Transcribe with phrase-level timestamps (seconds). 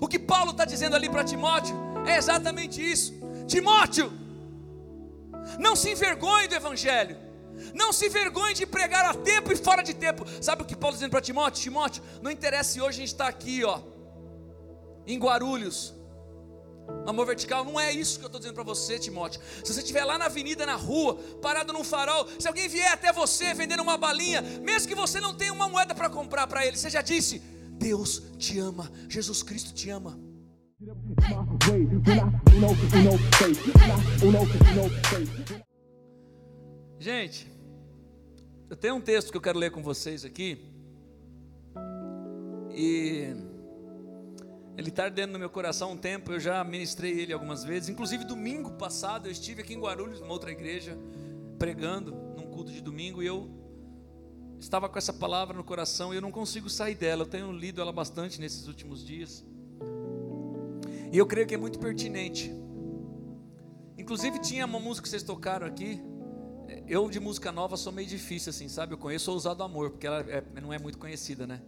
[0.00, 1.74] O que Paulo está dizendo ali para Timóteo
[2.06, 3.14] é exatamente isso.
[3.46, 4.12] Timóteo,
[5.58, 7.16] não se envergonhe do Evangelho.
[7.74, 10.24] Não se envergonhe de pregar a tempo e fora de tempo.
[10.40, 11.62] Sabe o que Paulo está dizendo para Timóteo?
[11.62, 13.80] Timóteo, não interessa se hoje a gente está aqui, ó,
[15.06, 15.94] em Guarulhos,
[17.06, 19.40] Amor vertical não é isso que eu estou dizendo para você, Timóteo.
[19.64, 23.12] Se você estiver lá na avenida, na rua, parado num farol, se alguém vier até
[23.12, 26.76] você vendendo uma balinha, mesmo que você não tenha uma moeda para comprar para ele,
[26.76, 27.42] você já disse:
[27.78, 30.18] Deus te ama, Jesus Cristo te ama.
[36.98, 37.50] Gente,
[38.68, 40.58] eu tenho um texto que eu quero ler com vocês aqui.
[42.70, 43.34] E
[44.76, 47.88] ele está ardendo no meu coração há um tempo, eu já ministrei ele algumas vezes.
[47.88, 50.96] Inclusive, domingo passado, eu estive aqui em Guarulhos, numa outra igreja,
[51.58, 53.50] pregando, num culto de domingo, e eu
[54.60, 57.22] estava com essa palavra no coração e eu não consigo sair dela.
[57.22, 59.44] Eu tenho lido ela bastante nesses últimos dias.
[61.12, 62.52] E eu creio que é muito pertinente.
[63.96, 66.00] Inclusive, tinha uma música que vocês tocaram aqui.
[66.86, 68.94] Eu, de música nova, sou meio difícil, assim, sabe?
[68.94, 71.62] Eu conheço Ousado Amor, porque ela é, não é muito conhecida, né?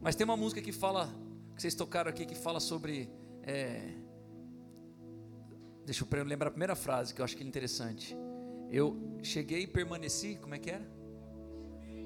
[0.00, 1.12] Mas tem uma música que fala
[1.54, 3.10] que vocês tocaram aqui que fala sobre.
[3.42, 3.94] É,
[5.84, 8.16] deixa eu lembrar a primeira frase que eu acho que é interessante.
[8.70, 10.97] Eu cheguei e permaneci, como é que era?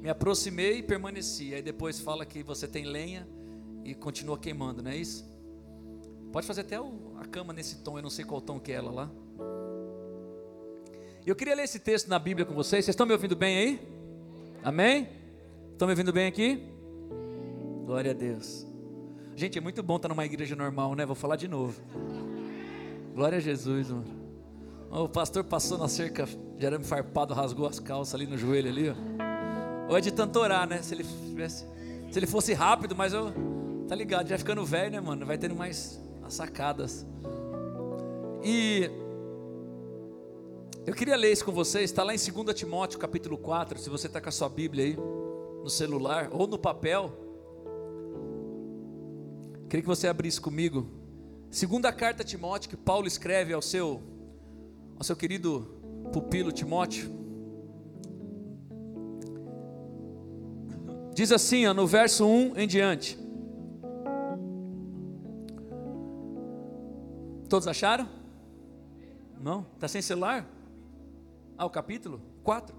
[0.03, 1.55] Me aproximei e permaneci.
[1.55, 3.27] Aí depois fala que você tem lenha
[3.85, 5.25] e continua queimando, não é isso?
[6.33, 8.91] Pode fazer até a cama nesse tom, eu não sei qual tom que é ela
[8.91, 9.11] lá.
[11.25, 12.85] Eu queria ler esse texto na Bíblia com vocês.
[12.85, 13.89] Vocês estão me ouvindo bem aí?
[14.65, 15.09] Amém?
[15.71, 16.67] Estão me ouvindo bem aqui?
[17.87, 18.67] Glória a Deus.
[19.37, 21.07] Gente, é muito bom estar numa igreja normal, né?
[21.07, 21.81] Vou falar de novo.
[23.15, 24.05] Glória a Jesus, mano.
[24.91, 26.27] O pastor passou na cerca
[26.59, 29.22] de arame farpado, rasgou as calças ali no joelho ali, ó.
[29.93, 30.81] Ou é de tanto orar, né?
[30.81, 33.31] Se ele, se ele fosse rápido, mas eu.
[33.87, 35.27] Tá ligado, já ficando velho, né, mano?
[35.27, 37.07] Vai tendo mais sacadas.
[38.43, 38.91] E.
[40.87, 44.07] Eu queria ler isso com vocês, está lá em 2 Timóteo capítulo 4, se você
[44.07, 47.13] está com a sua Bíblia aí, no celular ou no papel.
[49.69, 50.91] Queria que você abrisse comigo.
[51.51, 54.03] Segunda carta a Timóteo que Paulo escreve ao seu
[54.97, 55.69] ao seu querido
[56.15, 57.22] pupilo Timóteo.
[61.15, 63.19] Diz assim, ó, no verso 1 em diante.
[67.49, 68.09] Todos acharam?
[69.39, 69.67] Não?
[69.75, 70.49] Está sem celular?
[71.59, 72.75] Ah, o capítulo 4.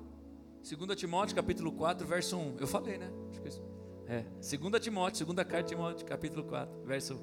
[0.64, 2.56] 2 Timóteo, capítulo 4, verso 1.
[2.60, 3.12] Eu falei, né?
[3.30, 3.62] Acho que isso.
[4.08, 7.16] É, 2 Timóteo, segunda carta de Timóteo, capítulo 4, verso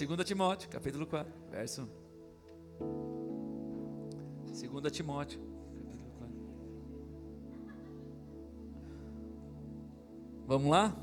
[0.00, 0.06] 1.
[0.06, 1.88] 2 Timóteo, capítulo 4, verso
[2.80, 4.08] 1.
[4.80, 5.40] 2 Timóteo,
[10.48, 10.96] Vamos lá?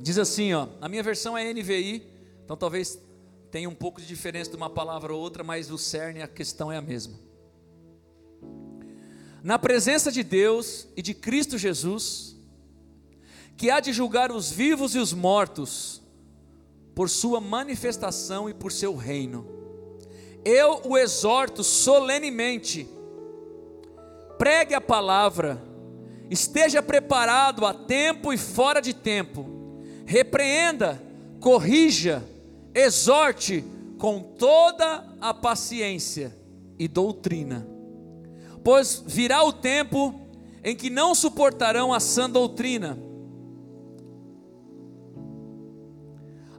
[0.00, 2.02] Diz assim, ó, a minha versão é NVI,
[2.42, 2.98] então talvez
[3.50, 6.72] tenha um pouco de diferença de uma palavra ou outra, mas o cerne, a questão
[6.72, 7.20] é a mesma.
[9.42, 12.34] Na presença de Deus e de Cristo Jesus,
[13.58, 16.00] que há de julgar os vivos e os mortos,
[16.94, 19.46] por sua manifestação e por seu reino.
[20.46, 22.88] Eu o exorto solenemente,
[24.38, 25.62] pregue a palavra,
[26.30, 31.02] esteja preparado a tempo e fora de tempo, repreenda,
[31.40, 32.24] corrija,
[32.74, 33.62] exorte
[33.98, 36.34] com toda a paciência
[36.78, 37.66] e doutrina,
[38.64, 40.14] pois virá o tempo
[40.64, 42.96] em que não suportarão a sã doutrina,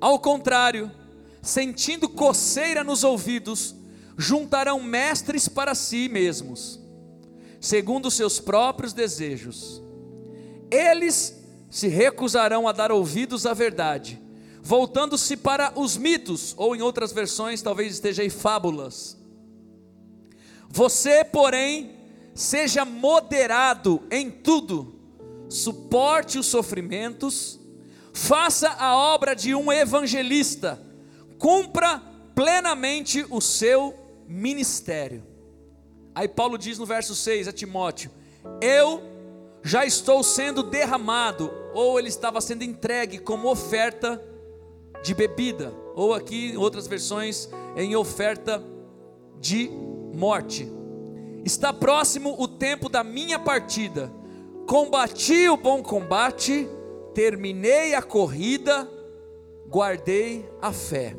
[0.01, 0.91] Ao contrário,
[1.43, 3.75] sentindo coceira nos ouvidos,
[4.17, 6.80] juntarão mestres para si mesmos,
[7.61, 9.81] segundo os seus próprios desejos.
[10.72, 11.39] Eles
[11.69, 14.19] se recusarão a dar ouvidos à verdade,
[14.61, 19.16] voltando-se para os mitos, ou em outras versões talvez esteja aí fábulas.
[20.69, 21.97] Você, porém,
[22.33, 24.95] seja moderado em tudo,
[25.47, 27.59] suporte os sofrimentos,
[28.11, 30.81] faça a obra de um evangelista,
[31.37, 32.02] cumpra
[32.34, 33.93] plenamente o seu
[34.28, 35.30] ministério.
[36.13, 38.11] Aí Paulo diz no verso 6 a Timóteo:
[38.61, 39.02] Eu
[39.63, 44.22] já estou sendo derramado, ou ele estava sendo entregue como oferta
[45.03, 48.63] de bebida, ou aqui em outras versões, em oferta
[49.40, 49.69] de
[50.13, 50.72] morte.
[51.43, 54.11] Está próximo o tempo da minha partida.
[54.67, 56.67] Combati o bom combate
[57.13, 58.90] terminei a corrida,
[59.67, 61.16] guardei a fé.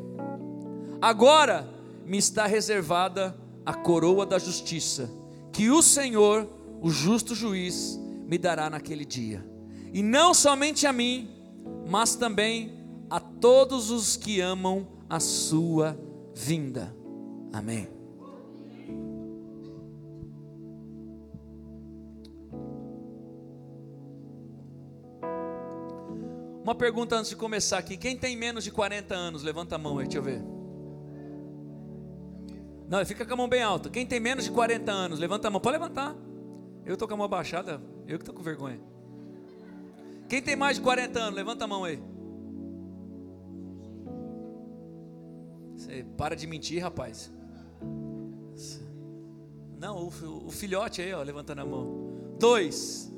[1.01, 1.67] Agora
[2.05, 5.09] me está reservada a coroa da justiça,
[5.51, 6.47] que o Senhor,
[6.81, 9.45] o justo juiz, me dará naquele dia.
[9.93, 11.29] E não somente a mim,
[11.87, 15.97] mas também a todos os que amam a sua
[16.33, 16.95] vinda.
[17.51, 17.87] Amém.
[26.63, 27.97] Uma pergunta antes de começar aqui.
[27.97, 29.43] Quem tem menos de 40 anos?
[29.43, 30.52] Levanta a mão aí, deixa eu ver.
[32.93, 33.89] Não, fica com a mão bem alta.
[33.89, 35.19] Quem tem menos de 40 anos?
[35.19, 35.59] Levanta a mão.
[35.59, 36.15] Pode levantar.
[36.85, 37.81] Eu estou com a mão abaixada.
[38.07, 38.79] Eu que estou com vergonha.
[40.29, 41.33] Quem tem mais de 40 anos?
[41.33, 41.99] Levanta a mão aí.
[45.75, 47.33] Você para de mentir, rapaz.
[49.79, 52.35] Não, o, o filhote aí, ó, levantando a mão.
[52.37, 53.11] Dois.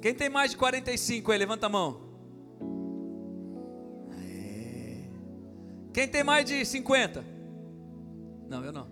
[0.00, 1.38] Quem tem mais de 45 aí?
[1.38, 2.08] Levanta a mão.
[5.92, 7.39] Quem tem mais de 50?
[8.50, 8.88] Não, eu não.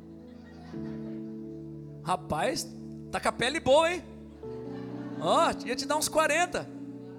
[2.04, 2.64] Rapaz,
[3.10, 4.04] tá com a pele boa, hein?
[5.20, 6.64] Ó, oh, ia te dar uns 40.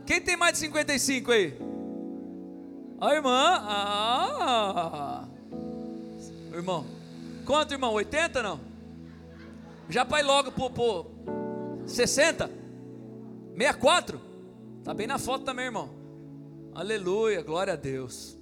[0.05, 1.53] Quem tem mais de 55 aí?
[3.01, 3.59] A irmã.
[3.61, 5.27] Ah!
[6.53, 6.85] Irmão.
[7.45, 7.91] Quanto, irmão?
[7.93, 8.59] 80 não?
[9.89, 11.07] Já vai logo por, por
[11.85, 12.49] 60?
[13.57, 14.21] 64?
[14.85, 15.89] Tá bem na foto também, irmão.
[16.73, 18.38] Aleluia, glória a Deus.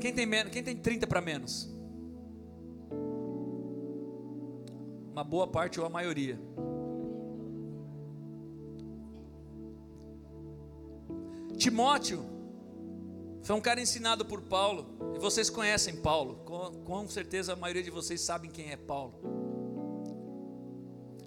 [0.00, 1.68] Quem tem, menos, quem tem 30 para menos?
[5.12, 6.38] Uma boa parte ou a maioria.
[11.56, 12.22] Timóteo
[13.42, 17.82] foi um cara ensinado por Paulo, e vocês conhecem Paulo, com, com certeza a maioria
[17.82, 19.14] de vocês sabem quem é Paulo.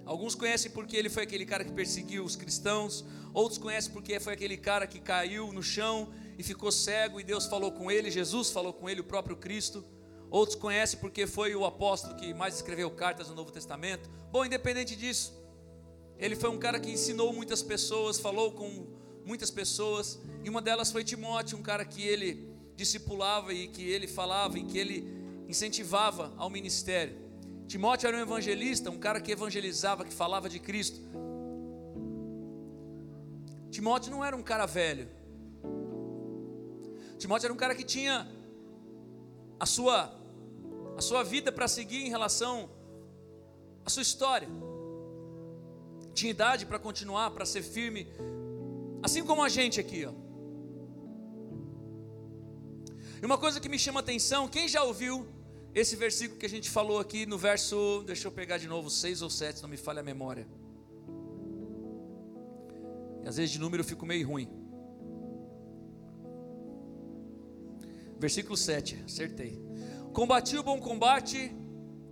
[0.04, 4.34] Alguns conhecem porque ele foi aquele cara que perseguiu os cristãos, outros conhecem porque foi
[4.34, 6.08] aquele cara que caiu no chão
[6.40, 9.84] e ficou cego e Deus falou com ele, Jesus falou com ele, o próprio Cristo.
[10.30, 14.08] Outros conhecem porque foi o apóstolo que mais escreveu cartas no Novo Testamento.
[14.32, 15.38] Bom, independente disso,
[16.18, 18.86] ele foi um cara que ensinou muitas pessoas, falou com
[19.22, 24.06] muitas pessoas, e uma delas foi Timóteo, um cara que ele discipulava e que ele
[24.06, 25.14] falava e que ele
[25.46, 27.18] incentivava ao ministério.
[27.68, 31.00] Timóteo era um evangelista, um cara que evangelizava, que falava de Cristo.
[33.70, 35.19] Timóteo não era um cara velho,
[37.20, 38.26] Timóteo era um cara que tinha
[39.58, 40.18] a sua
[40.96, 42.68] a sua vida para seguir em relação
[43.84, 44.48] à sua história.
[46.14, 48.06] Tinha idade para continuar, para ser firme,
[49.02, 50.12] assim como a gente aqui, ó.
[53.22, 55.26] E uma coisa que me chama atenção, quem já ouviu
[55.74, 59.22] esse versículo que a gente falou aqui no verso, deixa eu pegar de novo, 6
[59.22, 60.46] ou 7, não me falha a memória.
[63.22, 64.59] E às vezes de número eu fico meio ruim.
[68.20, 69.58] Versículo 7, acertei.
[70.12, 71.50] Combati o bom combate,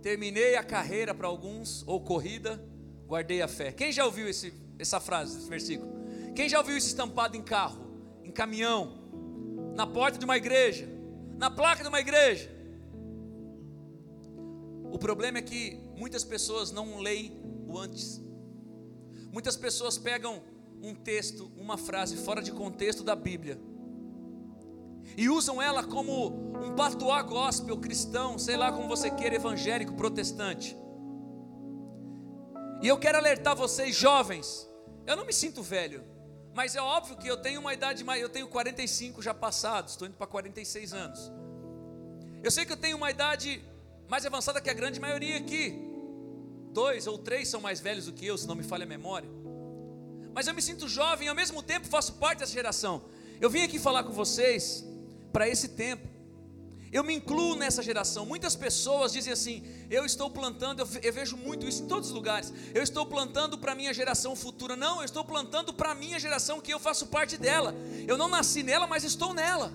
[0.01, 2.59] terminei a carreira para alguns, ou corrida,
[3.05, 3.71] guardei a fé.
[3.71, 5.93] Quem já ouviu esse, essa frase, esse versículo?
[6.35, 7.85] Quem já ouviu isso estampado em carro,
[8.23, 8.97] em caminhão,
[9.75, 10.89] na porta de uma igreja,
[11.37, 12.49] na placa de uma igreja?
[14.91, 18.19] O problema é que muitas pessoas não leem o antes.
[19.31, 20.41] Muitas pessoas pegam
[20.81, 23.68] um texto, uma frase fora de contexto da Bíblia
[25.17, 26.27] e usam ela como
[26.63, 30.75] um patuá gospel cristão, sei lá como você queira, evangélico, protestante.
[32.81, 34.69] E eu quero alertar vocês, jovens,
[35.05, 36.03] eu não me sinto velho,
[36.53, 40.07] mas é óbvio que eu tenho uma idade mais, eu tenho 45 já passados, estou
[40.07, 41.31] indo para 46 anos.
[42.41, 43.61] Eu sei que eu tenho uma idade
[44.07, 45.77] mais avançada que a grande maioria aqui.
[46.71, 49.29] Dois ou três são mais velhos do que eu, se não me falha a memória.
[50.33, 53.03] Mas eu me sinto jovem e ao mesmo tempo faço parte dessa geração.
[53.41, 54.85] Eu vim aqui falar com vocês
[55.31, 56.07] para esse tempo.
[56.91, 58.25] Eu me incluo nessa geração.
[58.25, 62.51] Muitas pessoas dizem assim: eu estou plantando, eu, vejo muito isso em todos os lugares.
[62.73, 64.75] Eu estou plantando para a minha geração futura.
[64.75, 67.75] Não, eu estou plantando para a minha geração que eu faço parte dela.
[68.07, 69.71] Eu não nasci nela, mas estou nela.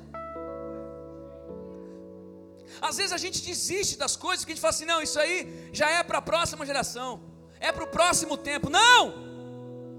[2.81, 5.71] Às vezes a gente desiste das coisas que a gente fala assim: não, isso aí
[5.73, 7.21] já é para a próxima geração,
[7.61, 8.69] é para o próximo tempo.
[8.69, 9.23] Não!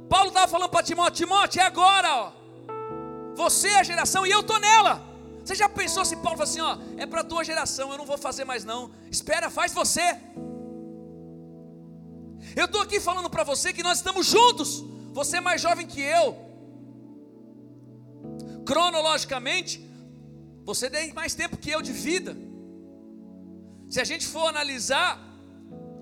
[0.10, 2.32] Paulo estava falando para Timóteo: Timóteo, é agora, ó.
[3.36, 5.15] Você é a geração e eu estou nela.
[5.46, 8.06] Você já pensou se Paulo falou assim, ó, é para a tua geração, eu não
[8.06, 8.92] vou fazer mais não.
[9.12, 10.02] Espera, faz você.
[12.56, 14.84] Eu estou aqui falando para você que nós estamos juntos.
[15.14, 16.36] Você é mais jovem que eu.
[18.66, 19.88] Cronologicamente,
[20.64, 22.36] você tem mais tempo que eu de vida.
[23.88, 25.22] Se a gente for analisar,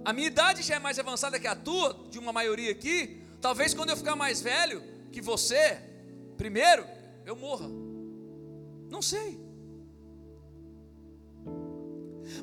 [0.05, 3.21] a minha idade já é mais avançada que a tua, de uma maioria aqui.
[3.41, 4.81] Talvez quando eu ficar mais velho
[5.11, 5.81] que você,
[6.37, 6.85] primeiro,
[7.25, 7.82] eu morra.
[8.93, 9.29] Não sei.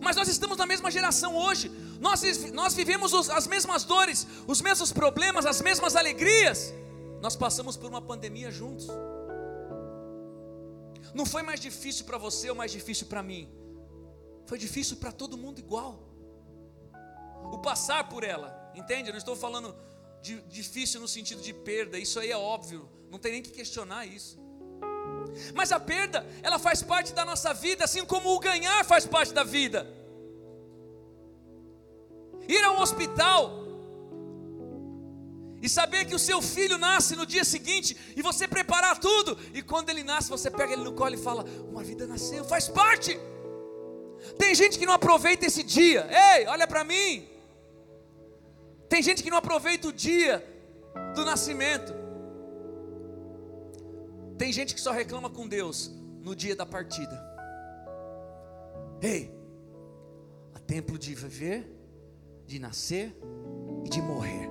[0.03, 1.71] Mas nós estamos na mesma geração hoje.
[2.01, 2.23] Nós,
[2.61, 6.73] nós vivemos os, as mesmas dores, os mesmos problemas, as mesmas alegrias.
[7.21, 8.89] Nós passamos por uma pandemia juntos.
[11.15, 13.49] Não foi mais difícil para você ou mais difícil para mim.
[14.45, 15.93] Foi difícil para todo mundo igual.
[17.53, 19.09] O passar por ela, entende?
[19.09, 19.77] Eu não estou falando
[20.21, 24.05] de difícil no sentido de perda, isso aí é óbvio, não tem nem que questionar
[24.05, 24.40] isso.
[25.55, 29.33] Mas a perda, ela faz parte da nossa vida, assim como o ganhar faz parte
[29.33, 29.87] da vida.
[32.49, 33.61] Ir a um hospital
[35.63, 39.63] e saber que o seu filho nasce no dia seguinte e você preparar tudo, e
[39.63, 43.19] quando ele nasce, você pega ele no colo e fala: Uma vida nasceu, faz parte.
[44.39, 47.29] Tem gente que não aproveita esse dia, ei, olha para mim.
[48.89, 50.45] Tem gente que não aproveita o dia
[51.15, 52.00] do nascimento.
[54.41, 55.91] Tem gente que só reclama com Deus
[56.23, 57.23] no dia da partida.
[59.03, 59.31] Ei,
[60.55, 61.71] há tempo de viver,
[62.47, 63.15] de nascer
[63.85, 64.49] e de morrer.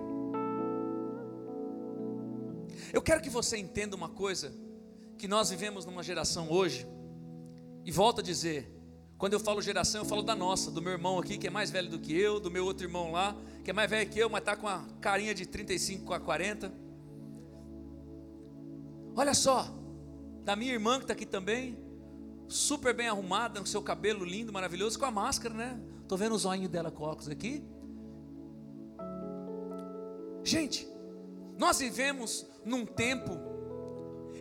[2.94, 4.54] Eu quero que você entenda uma coisa:
[5.18, 6.86] que nós vivemos numa geração hoje,
[7.84, 8.72] e volto a dizer,
[9.18, 11.72] quando eu falo geração, eu falo da nossa, do meu irmão aqui, que é mais
[11.72, 14.30] velho do que eu, do meu outro irmão lá, que é mais velho que eu,
[14.30, 16.72] mas está com a carinha de 35 a 40.
[19.16, 19.79] Olha só,
[20.50, 21.78] da minha irmã que está aqui também,
[22.48, 25.80] super bem arrumada, com seu cabelo lindo, maravilhoso, com a máscara, né?
[26.02, 27.64] Estou vendo o zoinho dela com óculos aqui.
[30.44, 30.88] Gente,
[31.56, 33.38] nós vivemos num tempo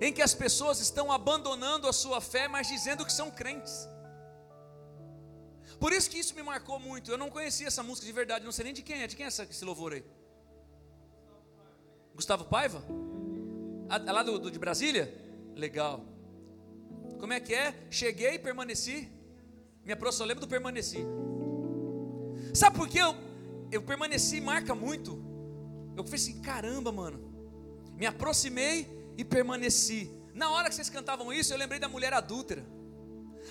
[0.01, 3.87] em que as pessoas estão abandonando a sua fé, mas dizendo que são crentes.
[5.79, 7.11] Por isso que isso me marcou muito.
[7.11, 9.07] Eu não conhecia essa música de verdade, não sei nem de quem é.
[9.07, 10.03] De quem é esse louvor aí?
[12.15, 12.83] Gustavo Paiva?
[13.91, 15.28] É lá do, do, de Brasília?
[15.59, 16.05] Legal.
[17.19, 17.75] Como é que é?
[17.91, 19.11] Cheguei e permaneci.
[19.85, 21.05] Me aproximou, eu lembro do permaneci.
[22.55, 23.13] Sabe por que eu,
[23.73, 25.21] eu permaneci marca muito?
[25.97, 27.19] Eu falei assim, caramba, mano.
[27.97, 30.09] Me aproximei e permaneci.
[30.33, 32.65] Na hora que vocês cantavam isso, eu lembrei da mulher adúltera.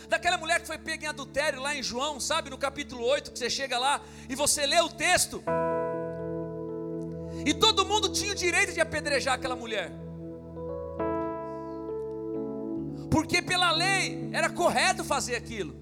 [0.08, 3.40] Daquela mulher que foi pega em adultério lá em João, sabe, no capítulo 8, que
[3.40, 5.44] você chega lá e você lê o texto.
[7.46, 10.07] E todo mundo tinha o direito de apedrejar aquela mulher.
[13.18, 15.74] Porque pela lei era correto fazer aquilo.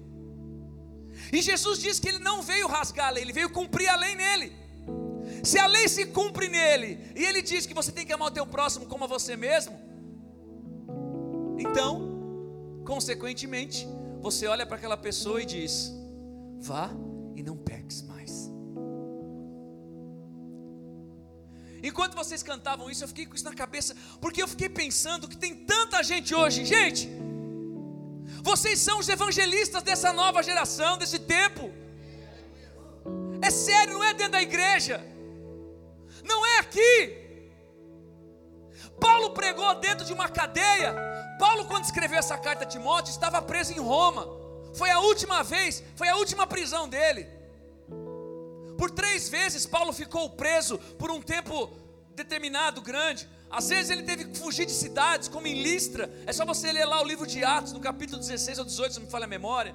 [1.30, 4.14] E Jesus disse que ele não veio rasgar a lei, ele veio cumprir a lei
[4.14, 4.50] nele.
[5.44, 8.30] Se a lei se cumpre nele, e ele diz que você tem que amar o
[8.30, 9.78] teu próximo como a você mesmo,
[11.58, 13.86] então, consequentemente,
[14.22, 15.92] você olha para aquela pessoa e diz:
[16.58, 16.88] vá
[17.34, 18.50] e não peques mais.
[21.82, 25.36] Enquanto vocês cantavam isso, eu fiquei com isso na cabeça, porque eu fiquei pensando que
[25.36, 27.25] tem tanta gente hoje, gente.
[28.50, 31.64] Vocês são os evangelistas dessa nova geração, desse tempo.
[33.48, 34.98] É sério, não é dentro da igreja
[36.26, 36.90] não é aqui.
[39.00, 40.94] Paulo pregou dentro de uma cadeia.
[41.38, 44.26] Paulo, quando escreveu essa carta a Timóteo, estava preso em Roma.
[44.74, 47.28] Foi a última vez, foi a última prisão dele.
[48.76, 51.70] Por três vezes Paulo ficou preso por um tempo
[52.14, 53.28] determinado, grande.
[53.50, 56.10] Às vezes ele teve que fugir de cidades, como em Listra.
[56.26, 58.98] É só você ler lá o livro de Atos, no capítulo 16 ou 18, se
[58.98, 59.74] não me falha a memória.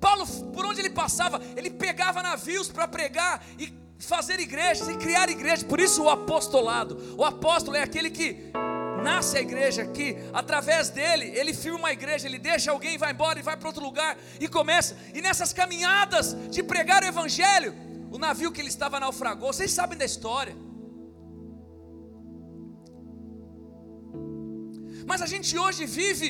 [0.00, 5.28] Paulo, por onde ele passava, ele pegava navios para pregar e fazer igrejas e criar
[5.28, 5.62] igrejas.
[5.62, 7.14] Por isso o apostolado.
[7.16, 8.52] O apóstolo é aquele que
[9.02, 13.38] nasce a igreja, que através dele, ele firma uma igreja, ele deixa alguém, vai embora
[13.38, 14.96] e vai para outro lugar e começa.
[15.12, 17.74] E nessas caminhadas de pregar o evangelho,
[18.10, 20.56] o navio que ele estava naufragou, vocês sabem da história.
[25.06, 26.28] Mas a gente hoje vive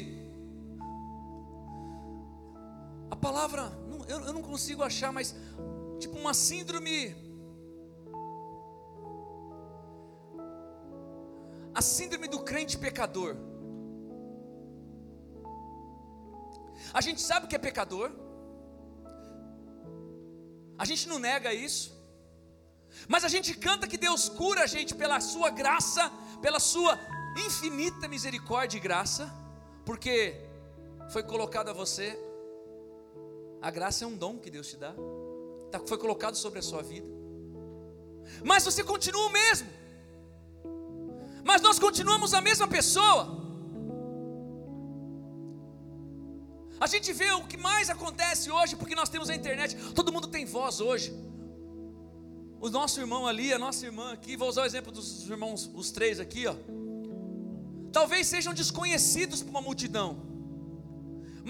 [3.15, 3.63] a palavra,
[4.09, 5.35] eu, não consigo achar, mas
[5.99, 7.15] tipo uma síndrome.
[11.73, 13.37] A síndrome do crente pecador.
[16.93, 18.11] A gente sabe que é pecador,
[20.79, 21.87] a gente não nega isso,
[23.09, 26.05] mas a gente canta que Deus cura a gente pela Sua graça,
[26.41, 26.99] pela Sua
[27.37, 29.33] infinita misericórdia e graça,
[29.85, 30.35] porque
[31.11, 32.19] foi colocado a você,
[33.61, 34.95] a graça é um dom que Deus te dá,
[35.71, 37.09] tá, foi colocado sobre a sua vida,
[38.45, 39.69] mas você continua o mesmo,
[41.45, 43.45] mas nós continuamos a mesma pessoa.
[46.81, 50.27] A gente vê o que mais acontece hoje, porque nós temos a internet, todo mundo
[50.29, 51.15] tem voz hoje.
[52.61, 55.91] O nosso irmão ali, a nossa irmã aqui, vou usar o exemplo dos irmãos, os
[55.91, 56.55] três aqui, ó.
[57.97, 60.09] Talvez sejam desconhecidos por uma multidão,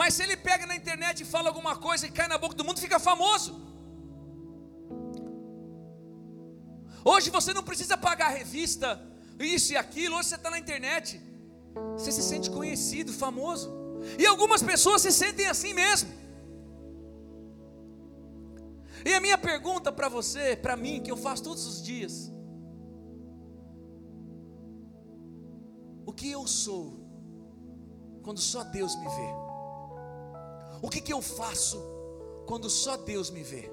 [0.01, 2.65] mas se ele pega na internet e fala alguma coisa e cai na boca do
[2.67, 3.53] mundo, fica famoso.
[7.13, 8.89] Hoje você não precisa pagar revista
[9.39, 11.21] isso e aquilo, hoje você está na internet,
[11.97, 13.67] você se sente conhecido, famoso.
[14.19, 16.11] E algumas pessoas se sentem assim mesmo.
[19.05, 22.34] E a minha pergunta para você, para mim, que eu faço todos os dias:
[26.15, 26.95] que eu sou
[28.23, 29.45] quando só Deus me vê?
[30.81, 31.83] O que, que eu faço
[32.47, 33.71] quando só Deus me vê?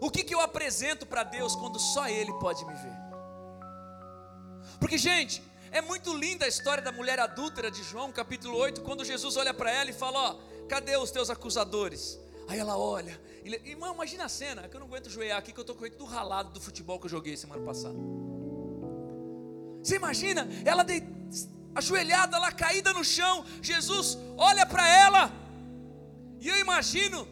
[0.00, 3.04] O que, que eu apresento para Deus quando só Ele pode me ver?
[4.80, 9.04] Porque, gente, é muito linda a história da mulher adúltera de João, capítulo 8, quando
[9.04, 12.18] Jesus olha para ela e fala: Ó, cadê os teus acusadores?
[12.46, 15.58] Aí ela olha, e, irmão, imagina a cena, que eu não aguento joelhar aqui, que
[15.58, 17.98] eu estou com do ralado do futebol que eu joguei semana passada.
[19.84, 21.02] Você imagina, ela de,
[21.74, 25.30] ajoelhada lá, caída no chão, Jesus olha para ela,
[26.40, 27.28] e eu imagino,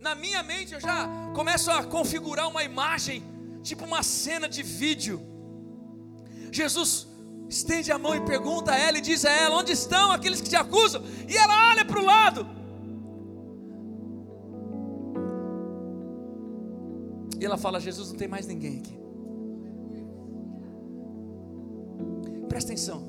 [0.00, 3.22] na minha mente, eu já começo a configurar uma imagem,
[3.62, 5.20] tipo uma cena de vídeo.
[6.50, 7.06] Jesus
[7.46, 10.48] estende a mão e pergunta a ela e diz a ela: Onde estão aqueles que
[10.48, 11.02] te acusam?
[11.28, 12.48] E ela olha para o lado.
[17.38, 19.05] E ela fala: Jesus, não tem mais ninguém aqui.
[22.66, 23.02] Presta atenção.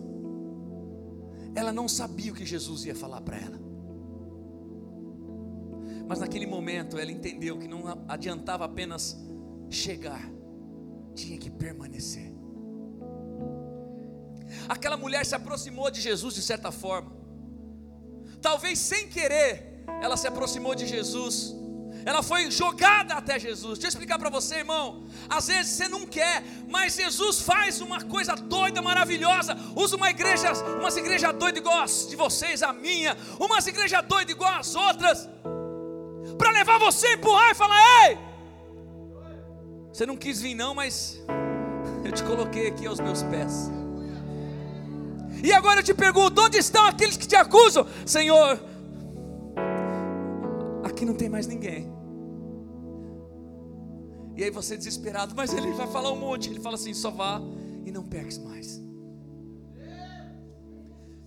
[1.56, 3.60] Ela não sabia o que Jesus ia falar para ela.
[6.08, 9.18] Mas naquele momento ela entendeu que não adiantava apenas
[9.70, 10.30] chegar,
[11.16, 12.32] tinha que permanecer.
[14.70, 17.12] Aquela mulher se aproximou de Jesus de certa forma.
[18.40, 21.57] Talvez sem querer, ela se aproximou de Jesus.
[22.08, 23.78] Ela foi jogada até Jesus.
[23.78, 25.04] Deixa eu explicar para você, irmão.
[25.28, 29.58] Às vezes você não quer, mas Jesus faz uma coisa doida, maravilhosa.
[29.76, 34.34] Usa uma igreja, umas igrejas doidas igual as de vocês, a minha, umas igrejas doidas
[34.34, 35.28] igual as outras,
[36.38, 38.18] para levar você empurrar e falar: Ei,
[39.92, 41.22] você não quis vir, não, mas
[42.06, 43.70] eu te coloquei aqui aos meus pés.
[45.44, 47.86] E agora eu te pergunto: onde estão aqueles que te acusam?
[48.06, 48.58] Senhor,
[50.86, 51.97] aqui não tem mais ninguém.
[54.38, 56.50] E aí você desesperado, mas ele vai falar um monte.
[56.52, 57.42] Ele fala assim: só vá
[57.84, 58.80] e não peques mais.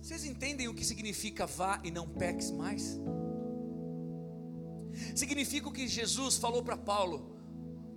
[0.01, 2.97] Vocês entendem o que significa vá e não peques mais?
[5.13, 7.35] Significa o que Jesus falou para Paulo: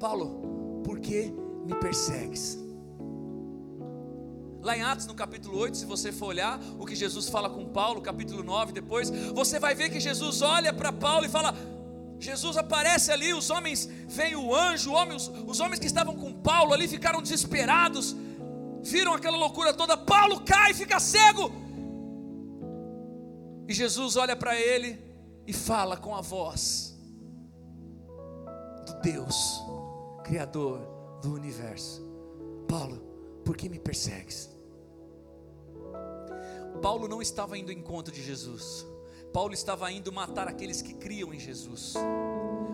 [0.01, 1.33] Paulo, por que
[1.65, 2.59] me persegues?
[4.61, 7.67] Lá em Atos, no capítulo 8, se você for olhar o que Jesus fala com
[7.67, 11.55] Paulo, capítulo 9 depois, você vai ver que Jesus olha para Paulo e fala:
[12.25, 14.91] Jesus aparece ali, os homens, vem o anjo,
[15.47, 18.17] os, homens que estavam com Paulo ali ficaram desesperados,
[18.83, 21.53] viram aquela loucura toda, Paulo cai, fica cego.
[23.69, 24.99] E Jesus olha para ele
[25.47, 26.99] e fala com a voz
[28.87, 29.63] do Deus,
[30.25, 30.81] Criador
[31.21, 32.03] do universo:
[32.67, 32.97] Paulo,
[33.45, 34.49] por que me persegues?
[36.81, 38.87] Paulo não estava indo em encontro de Jesus.
[39.35, 41.95] Paulo estava indo matar aqueles que criam em Jesus.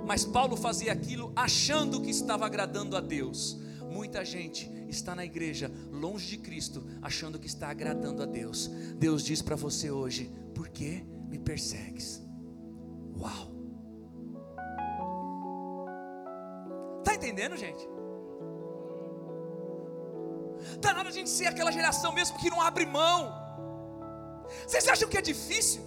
[0.07, 3.59] Mas Paulo fazia aquilo achando que estava agradando a Deus.
[3.90, 8.66] Muita gente está na igreja, longe de Cristo, achando que está agradando a Deus.
[8.96, 12.20] Deus diz para você hoje: por que me persegues?
[13.18, 13.51] Uau!
[16.99, 17.88] Está entendendo, gente?
[20.75, 23.40] Está na hora de a gente ser aquela geração mesmo que não abre mão
[24.66, 25.83] vocês acham que é difícil?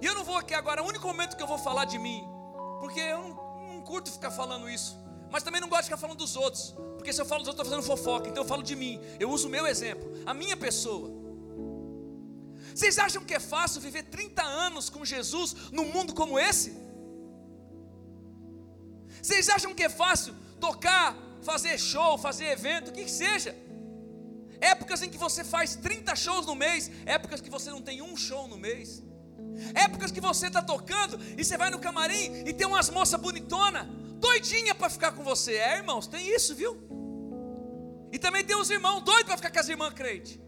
[0.00, 2.24] E eu não vou aqui agora, o único momento que eu vou falar de mim,
[2.80, 4.98] porque eu não, não curto ficar falando isso,
[5.30, 7.66] mas também não gosto de ficar falando dos outros, porque se eu falo dos outros,
[7.66, 10.56] estou fazendo fofoca, então eu falo de mim, eu uso o meu exemplo, a minha
[10.56, 11.10] pessoa.
[12.74, 16.74] Vocês acham que é fácil viver 30 anos com Jesus num mundo como esse?
[19.20, 23.54] Vocês acham que é fácil tocar, fazer show, fazer evento, o que, que seja?
[24.62, 28.16] épocas em que você faz 30 shows no mês, épocas que você não tem um
[28.16, 29.02] show no mês,
[29.74, 33.88] épocas que você está tocando e você vai no camarim e tem umas moças bonitona,
[34.18, 35.54] doidinha para ficar com você.
[35.54, 36.76] É, irmãos, tem isso, viu?
[38.12, 40.38] E também tem os irmãos doidos para ficar com as irmãs crentes.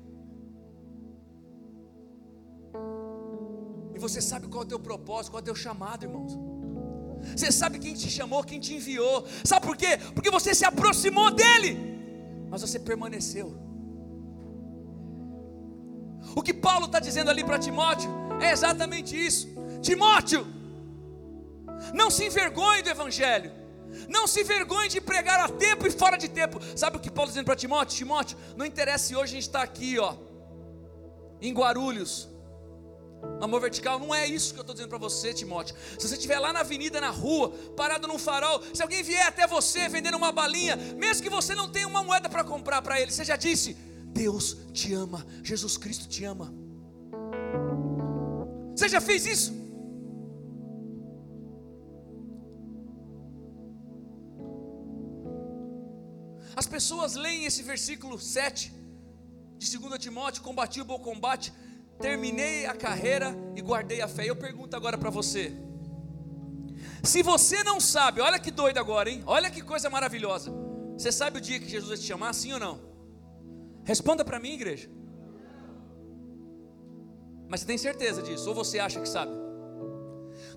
[3.95, 6.33] E você sabe qual é o teu propósito, qual é o teu chamado, irmãos.
[7.37, 9.27] Você sabe quem te chamou, quem te enviou.
[9.45, 9.99] Sabe por quê?
[10.15, 11.79] Porque você se aproximou dele,
[12.51, 13.57] mas você permaneceu.
[16.37, 19.49] O que Paulo está dizendo ali para Timóteo é exatamente isso.
[19.83, 20.47] Timóteo,
[21.93, 23.53] não se envergonhe do Evangelho.
[24.09, 26.61] Não se envergonhe de pregar a tempo e fora de tempo.
[26.77, 27.97] Sabe o que Paulo está dizendo para Timóteo?
[27.97, 30.17] Timóteo, não interessa se hoje a gente está aqui, ó,
[31.41, 32.29] em Guarulhos,
[33.41, 35.77] Amor vertical não é isso que eu estou dizendo para você, Timóteo.
[35.99, 39.47] Se você estiver lá na avenida, na rua, parado num farol, se alguém vier até
[39.47, 43.11] você vendendo uma balinha, mesmo que você não tenha uma moeda para comprar para ele,
[43.11, 46.53] você já disse: Deus te ama, Jesus Cristo te ama.
[48.75, 49.53] Você já fez isso?
[56.57, 58.73] As pessoas leem esse versículo 7
[59.59, 61.53] de 2 Timóteo: combati o bom combate,
[62.01, 64.29] terminei a carreira e guardei a fé.
[64.29, 65.53] Eu pergunto agora para você:
[67.03, 69.23] se você não sabe, olha que doido agora, hein?
[69.27, 70.53] Olha que coisa maravilhosa.
[70.97, 72.81] Você sabe o dia que Jesus vai te chamar, sim ou não?
[73.85, 74.89] Responda para mim, igreja.
[77.49, 78.49] Mas você tem certeza disso?
[78.49, 79.33] Ou você acha que sabe?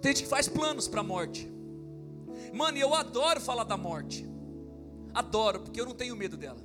[0.02, 1.52] Tem gente que faz planos para a morte.
[2.54, 4.28] Mano, eu adoro falar da morte.
[5.14, 6.60] Adoro, porque eu não tenho medo dela.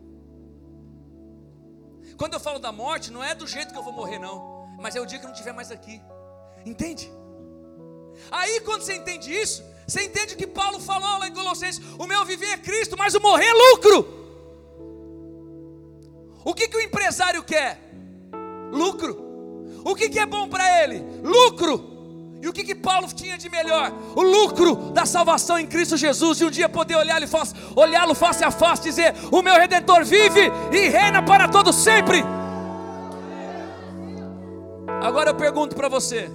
[2.16, 4.68] Quando eu falo da morte, não é do jeito que eu vou morrer, não.
[4.80, 6.00] Mas é o dia que eu não estiver mais aqui.
[6.64, 7.10] Entende?
[8.30, 12.24] Aí quando você entende isso, você entende que Paulo falou lá em Colossenses: o meu
[12.24, 14.22] viver é Cristo, mas o morrer é lucro.
[16.44, 17.80] O que, que o empresário quer?
[18.72, 19.31] Lucro.
[19.84, 21.04] O que, que é bom para ele?
[21.22, 21.92] Lucro.
[22.42, 23.92] E o que, que Paulo tinha de melhor?
[24.16, 26.40] O lucro da salvação em Cristo Jesus.
[26.40, 30.50] E um dia poder olhá-lo face, olhá face a face, dizer: O meu redentor vive
[30.72, 32.24] e reina para todo sempre.
[35.00, 36.28] Agora eu pergunto para você.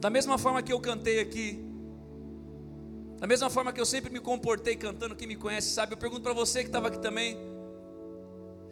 [0.00, 1.62] Da mesma forma que eu cantei aqui,
[3.18, 6.22] da mesma forma que eu sempre me comportei cantando, quem me conhece sabe, eu pergunto
[6.22, 7.36] para você que estava aqui também.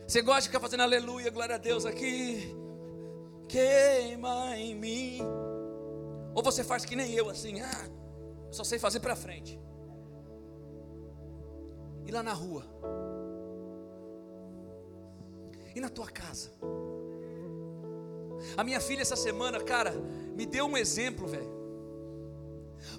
[0.08, 2.56] Você gosta de ficar fazendo aleluia, glória a Deus aqui?
[3.48, 5.18] queima em mim.
[6.34, 7.88] Ou você faz que nem eu, assim, ah,
[8.46, 9.58] eu só sei fazer para frente.
[12.06, 12.64] E lá na rua.
[15.74, 16.50] E na tua casa.
[18.56, 19.92] A minha filha essa semana, cara,
[20.34, 21.58] me deu um exemplo, velho.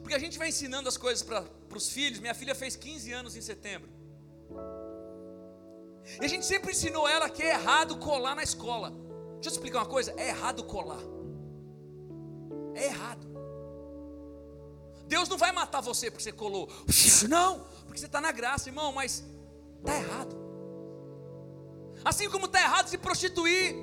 [0.02, 1.44] Porque a gente vai ensinando as coisas para
[1.76, 2.20] os filhos.
[2.20, 3.99] Minha filha fez 15 anos em setembro.
[6.22, 8.92] E a gente sempre ensinou ela que é errado colar na escola.
[9.36, 11.02] Deixa eu explicar uma coisa: é errado colar.
[12.74, 13.28] É errado.
[15.08, 16.70] Deus não vai matar você porque você colou.
[17.28, 19.24] Não, porque você está na graça, irmão, mas
[19.80, 20.38] está errado.
[22.06, 23.76] Assim como está errado se prostituir,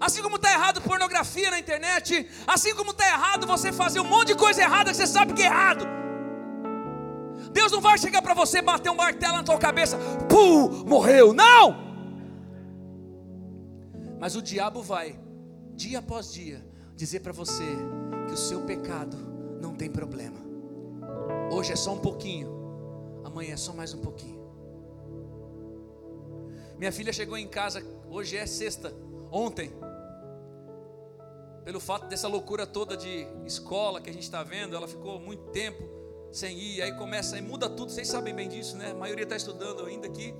[0.00, 4.28] assim como está errado pornografia na internet, assim como está errado você fazer um monte
[4.28, 5.95] de coisa errada que você sabe que é errado.
[7.52, 11.32] Deus não vai chegar para você bater um martelo na tua cabeça, pum, morreu.
[11.32, 11.86] Não!
[14.18, 15.18] Mas o diabo vai,
[15.74, 17.64] dia após dia, dizer para você
[18.26, 19.16] que o seu pecado
[19.60, 20.38] não tem problema.
[21.50, 22.48] Hoje é só um pouquinho,
[23.24, 24.36] amanhã é só mais um pouquinho.
[26.78, 28.92] Minha filha chegou em casa, hoje é sexta,
[29.30, 29.72] ontem,
[31.64, 35.50] pelo fato dessa loucura toda de escola que a gente está vendo, ela ficou muito
[35.50, 35.82] tempo
[36.32, 38.90] sem ir, aí começa, aí muda tudo, vocês sabem bem disso, né?
[38.90, 40.34] A maioria está estudando ainda aqui.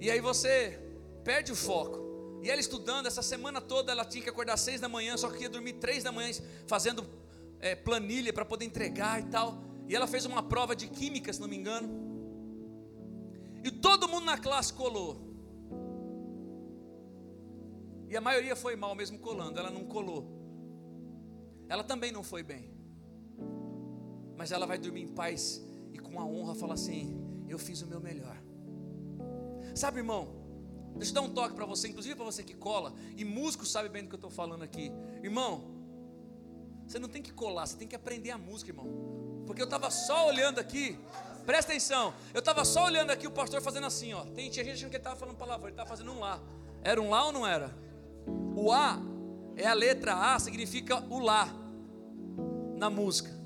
[0.00, 0.78] E aí você
[1.22, 2.04] perde o foco.
[2.42, 5.44] E ela estudando, essa semana toda ela tinha que acordar seis da manhã, só que
[5.44, 6.30] ia dormir três da manhã,
[6.66, 7.06] fazendo
[7.58, 9.64] é, planilha para poder entregar e tal.
[9.88, 11.88] E ela fez uma prova de química, se não me engano.
[13.64, 15.24] E todo mundo na classe colou.
[18.10, 20.28] E a maioria foi mal mesmo colando, ela não colou.
[21.66, 22.73] Ela também não foi bem.
[24.36, 27.16] Mas ela vai dormir em paz e com a honra falar assim:
[27.48, 28.36] Eu fiz o meu melhor.
[29.74, 30.44] Sabe, irmão?
[30.96, 33.88] Deixa eu dar um toque para você, inclusive para você que cola, e músico sabe
[33.88, 34.92] bem do que eu estou falando aqui.
[35.22, 35.64] Irmão,
[36.86, 39.42] você não tem que colar, você tem que aprender a música, irmão.
[39.46, 40.98] Porque eu estava só olhando aqui,
[41.44, 44.24] presta atenção, eu estava só olhando aqui o pastor fazendo assim, ó.
[44.26, 46.40] Tem, gente achando que ele estava falando palavra, ele estava fazendo um lá.
[46.82, 47.74] Era um lá ou não era?
[48.54, 49.00] O A
[49.56, 51.48] é a letra A, significa o lá
[52.76, 53.43] na música.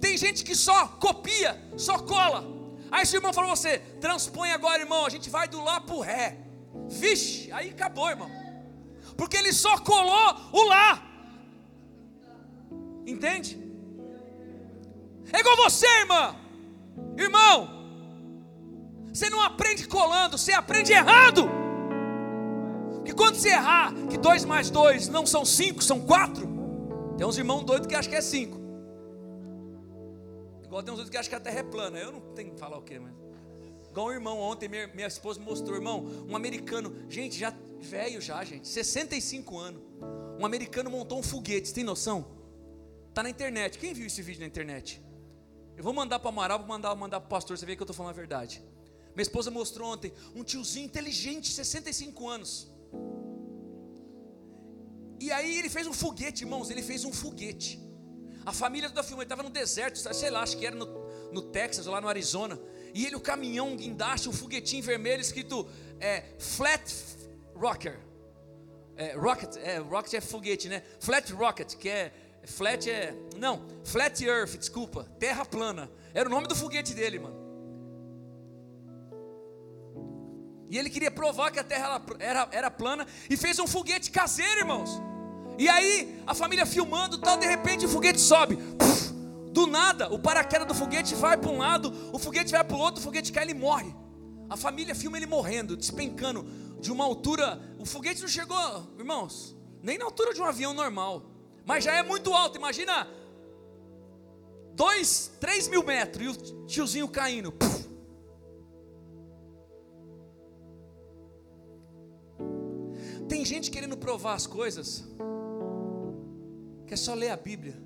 [0.00, 2.44] Tem gente que só copia, só cola.
[2.90, 6.00] Aí esse irmão falou você, transpõe agora, irmão, a gente vai do lá para o
[6.00, 6.38] ré.
[6.88, 8.30] Vixe, aí acabou, irmão.
[9.16, 11.02] Porque ele só colou o lá.
[13.06, 13.58] Entende?
[15.32, 16.36] É igual você, irmã.
[17.16, 17.68] Irmão,
[19.12, 21.48] você não aprende colando, você aprende errado.
[22.94, 26.46] Porque quando você errar, que dois mais dois não são cinco, são quatro.
[27.16, 28.57] Tem uns irmãos doidos que acham que é cinco.
[30.68, 31.98] Igual tem uns doidos que acham que a terra é plana.
[31.98, 33.14] Eu não tenho que falar o quê, mas.
[33.90, 38.44] Igual um irmão ontem, minha, minha esposa mostrou, irmão, um americano, gente, já velho já,
[38.44, 39.82] gente, 65 anos.
[40.38, 42.26] Um americano montou um foguete, você tem noção?
[43.14, 43.78] Tá na internet.
[43.78, 45.02] Quem viu esse vídeo na internet?
[45.74, 47.82] Eu vou mandar para o Amaral, vou mandar, mandar para o pastor, você vê que
[47.82, 48.62] eu estou falando a verdade.
[49.14, 52.70] Minha esposa mostrou ontem um tiozinho inteligente, 65 anos.
[55.18, 57.87] E aí ele fez um foguete, irmãos, ele fez um foguete.
[58.48, 60.86] A família toda filmou, ele estava no deserto, sei lá, acho que era no,
[61.30, 62.58] no Texas ou lá no Arizona.
[62.94, 65.68] E ele, o caminhão, um guindaste, um foguetinho vermelho escrito
[66.00, 66.90] é, Flat
[67.54, 68.00] Rocker.
[68.96, 70.82] É, rocket, é, rocket é foguete, né?
[70.98, 72.10] Flat Rocket, que é.
[72.46, 73.14] Flat é.
[73.36, 75.04] Não, Flat Earth, desculpa.
[75.18, 75.90] Terra plana.
[76.14, 77.36] Era o nome do foguete dele, mano.
[80.70, 84.60] E ele queria provar que a terra era, era plana e fez um foguete caseiro,
[84.60, 85.07] irmãos.
[85.58, 88.56] E aí, a família filmando tal, de repente o foguete sobe.
[88.78, 89.12] Puf,
[89.50, 92.78] do nada, o paraquedas do foguete vai para um lado, o foguete vai para o
[92.78, 93.92] outro, o foguete cai e ele morre.
[94.48, 96.46] A família filma ele morrendo, despencando
[96.80, 97.60] de uma altura.
[97.76, 101.24] O foguete não chegou, irmãos, nem na altura de um avião normal,
[101.66, 102.56] mas já é muito alto.
[102.56, 103.08] Imagina,
[104.74, 107.50] dois, três mil metros e o tiozinho caindo.
[107.50, 107.88] Puf.
[113.28, 115.04] Tem gente querendo provar as coisas,
[116.88, 117.76] que é só ler a Bíblia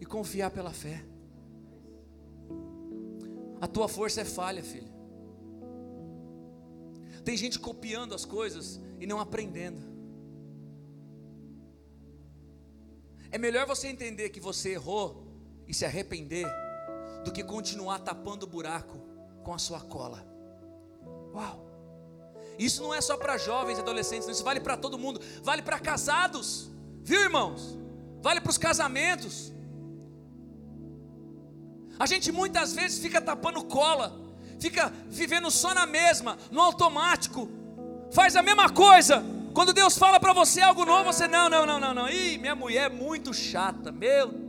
[0.00, 1.04] e confiar pela fé.
[3.60, 4.88] A tua força é falha, filho.
[7.24, 9.82] Tem gente copiando as coisas e não aprendendo.
[13.32, 15.26] É melhor você entender que você errou
[15.66, 16.46] e se arrepender
[17.24, 18.96] do que continuar tapando o buraco
[19.42, 20.24] com a sua cola.
[21.34, 21.66] Uau!
[22.58, 25.78] Isso não é só para jovens e adolescentes, isso vale para todo mundo, vale para
[25.78, 26.70] casados,
[27.02, 27.78] viu irmãos?
[28.20, 29.52] Vale para os casamentos.
[31.98, 34.16] A gente muitas vezes fica tapando cola,
[34.60, 37.48] fica vivendo só na mesma, no automático,
[38.12, 39.24] faz a mesma coisa.
[39.52, 42.08] Quando Deus fala para você algo novo, você não, não, não, não, não.
[42.08, 44.48] Ih, minha mulher é muito chata, meu.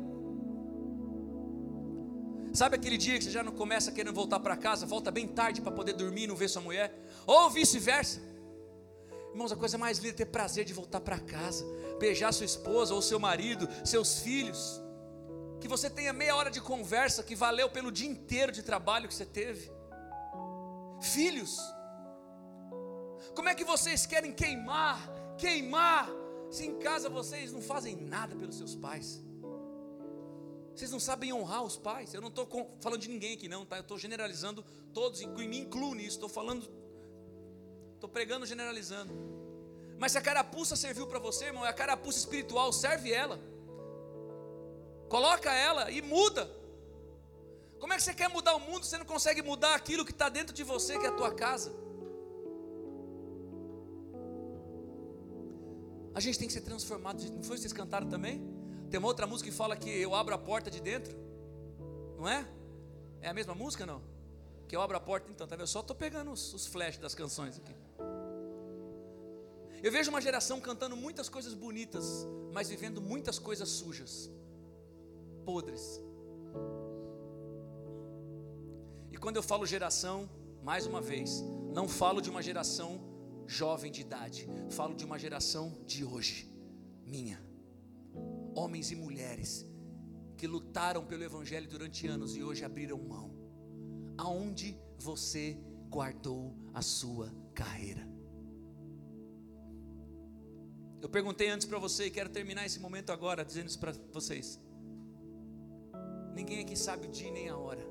[2.53, 5.62] Sabe aquele dia que você já não começa querendo voltar para casa, volta bem tarde
[5.62, 6.93] para poder dormir e não ver sua mulher?
[7.25, 8.21] Ou vice-versa.
[9.31, 11.65] Irmãos, a coisa mais linda é ter prazer de voltar para casa,
[11.99, 14.81] beijar sua esposa ou seu marido, seus filhos.
[15.59, 19.13] Que você tenha meia hora de conversa que valeu pelo dia inteiro de trabalho que
[19.13, 19.71] você teve.
[21.01, 21.57] Filhos,
[23.35, 24.97] como é que vocês querem queimar,
[25.38, 26.09] queimar,
[26.49, 29.21] se em casa vocês não fazem nada pelos seus pais?
[30.73, 32.13] Vocês não sabem honrar os pais?
[32.13, 32.47] Eu não estou
[32.79, 33.75] falando de ninguém aqui, não, tá?
[33.77, 36.15] Eu estou generalizando todos, e me incluo nisso.
[36.15, 36.79] Estou falando
[37.99, 39.13] Estou pregando generalizando.
[39.99, 43.38] Mas se a carapuça serviu para você, irmão, é a carapuça espiritual, serve ela.
[45.09, 46.49] Coloca ela e muda.
[47.79, 50.12] Como é que você quer mudar o mundo se você não consegue mudar aquilo que
[50.12, 51.73] está dentro de você, que é a tua casa?
[56.13, 57.21] A gente tem que ser transformado.
[57.33, 58.41] Não foi vocês cantaram também?
[58.89, 61.13] Tem uma outra música que fala que eu abro a porta de dentro.
[62.17, 62.47] Não é?
[63.21, 64.01] É a mesma música não?
[64.65, 65.63] Que eu abro a porta então, tá vendo?
[65.63, 67.75] Eu só estou pegando os, os flashes das canções aqui.
[69.81, 74.29] Eu vejo uma geração cantando muitas coisas bonitas, mas vivendo muitas coisas sujas,
[75.45, 76.01] podres.
[79.11, 80.29] E quando eu falo geração,
[80.63, 81.41] mais uma vez,
[81.73, 82.99] não falo de uma geração
[83.47, 86.51] jovem de idade, falo de uma geração de hoje,
[87.05, 87.41] minha.
[88.55, 89.65] Homens e mulheres
[90.35, 93.33] que lutaram pelo Evangelho durante anos e hoje abriram mão.
[94.17, 95.57] Aonde você
[95.89, 98.09] guardou a sua carreira?
[101.01, 104.59] Eu perguntei antes para você e quero terminar esse momento agora dizendo isso para vocês.
[106.33, 107.85] Ninguém aqui sabe o dia nem a hora.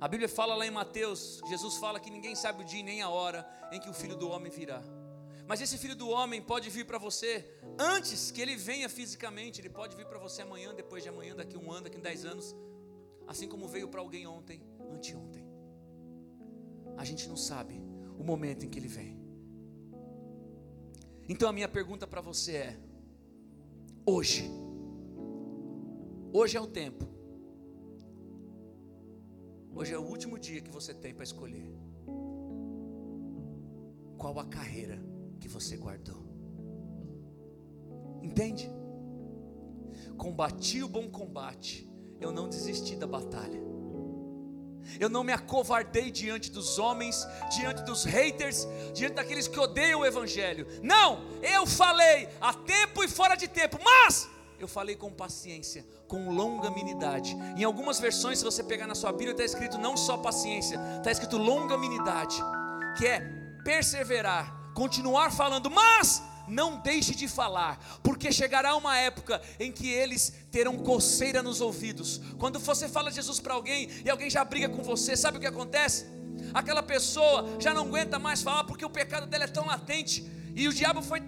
[0.00, 3.08] A Bíblia fala lá em Mateus, Jesus fala que ninguém sabe o dia nem a
[3.08, 4.82] hora em que o Filho do Homem virá.
[5.46, 9.60] Mas esse Filho do Homem pode vir para você antes que ele venha fisicamente.
[9.60, 12.54] Ele pode vir para você amanhã, depois de amanhã, daqui um ano, daqui dez anos.
[13.26, 15.46] Assim como veio para alguém ontem, anteontem.
[16.96, 17.80] A gente não sabe
[18.18, 19.15] o momento em que ele vem.
[21.28, 22.80] Então a minha pergunta para você é:
[24.06, 24.48] hoje,
[26.32, 27.04] hoje é o tempo,
[29.74, 31.76] hoje é o último dia que você tem para escolher
[34.16, 35.02] qual a carreira
[35.40, 36.24] que você guardou.
[38.22, 38.70] Entende?
[40.16, 43.75] Combati o bom combate, eu não desisti da batalha
[45.00, 50.06] eu não me acovardei diante dos homens, diante dos haters, diante daqueles que odeiam o
[50.06, 50.66] Evangelho.
[50.82, 56.30] Não, eu falei a tempo e fora de tempo, mas eu falei com paciência, com
[56.30, 57.36] longanimidade.
[57.56, 61.10] Em algumas versões, se você pegar na sua Bíblia, está escrito não só paciência, está
[61.10, 62.36] escrito longanimidade,
[62.96, 63.20] que é
[63.64, 70.32] perseverar, continuar falando, mas não deixe de falar, porque chegará uma época em que eles
[70.50, 72.20] terão coceira nos ouvidos.
[72.38, 75.46] Quando você fala Jesus para alguém e alguém já briga com você, sabe o que
[75.46, 76.06] acontece?
[76.52, 80.68] Aquela pessoa já não aguenta mais falar porque o pecado dela é tão latente e
[80.68, 81.22] o diabo foi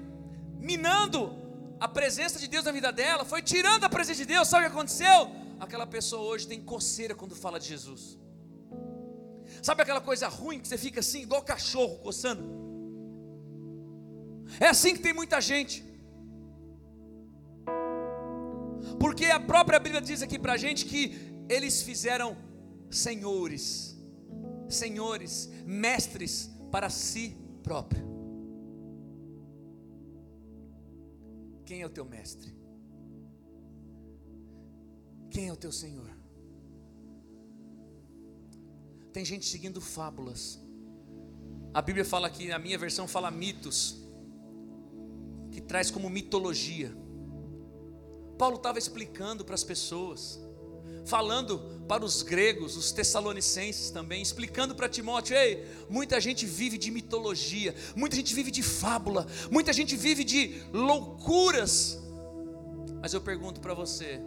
[0.59, 1.37] minando
[1.81, 4.49] a presença de Deus na vida dela, foi tirando a presença de Deus.
[4.49, 5.31] Sabe o que aconteceu?
[5.61, 8.19] Aquela pessoa hoje tem coceira quando fala de Jesus.
[9.63, 12.68] Sabe aquela coisa ruim que você fica assim, igual cachorro coçando?
[14.61, 15.85] É assim que tem muita gente.
[18.99, 21.03] Porque a própria Bíblia diz aqui para a gente que
[21.49, 22.37] eles fizeram
[22.91, 23.97] senhores,
[24.69, 28.07] senhores, mestres para si próprio.
[31.65, 32.57] Quem é o teu mestre?
[35.31, 36.11] Quem é o teu Senhor?
[39.13, 40.59] Tem gente seguindo fábulas.
[41.75, 44.08] A Bíblia fala aqui, a minha versão fala mitos,
[45.59, 46.97] que traz como mitologia.
[48.38, 50.40] Paulo estava explicando para as pessoas,
[51.05, 56.92] falando para os gregos, os tessalonicenses também, explicando para Timóteo: ei, muita gente vive de
[56.92, 61.99] mitologia, muita gente vive de fábula, muita gente vive de loucuras.
[63.03, 64.21] Mas eu pergunto para você: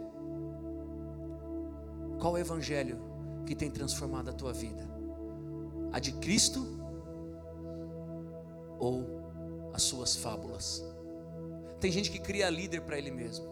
[2.20, 2.98] qual o evangelho
[3.46, 4.86] que tem transformado a tua vida?
[5.92, 6.60] A de Cristo
[8.78, 10.91] ou as suas fábulas?
[11.82, 13.44] Tem gente que cria líder para ele mesmo.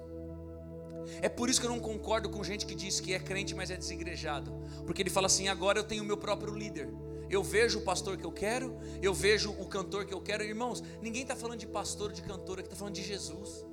[1.20, 3.72] É por isso que eu não concordo com gente que diz que é crente, mas
[3.72, 4.52] é desigrejado.
[4.86, 6.88] Porque ele fala assim: agora eu tenho o meu próprio líder.
[7.28, 10.44] Eu vejo o pastor que eu quero, eu vejo o cantor que eu quero.
[10.44, 13.64] Irmãos, ninguém está falando de pastor ou de cantora, aqui está falando de Jesus.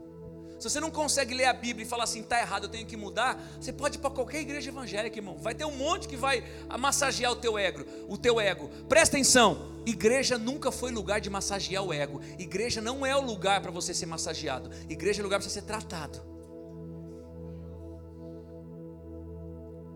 [0.59, 2.97] Se você não consegue ler a Bíblia e falar assim, está errado, eu tenho que
[2.97, 5.37] mudar, você pode ir para qualquer igreja evangélica, irmão.
[5.37, 6.43] Vai ter um monte que vai
[6.79, 8.69] massagear o teu ego, o teu ego.
[8.89, 12.21] Presta atenção, igreja nunca foi lugar de massagear o ego.
[12.39, 14.71] Igreja não é o lugar para você ser massageado.
[14.89, 16.19] Igreja é lugar para você ser tratado.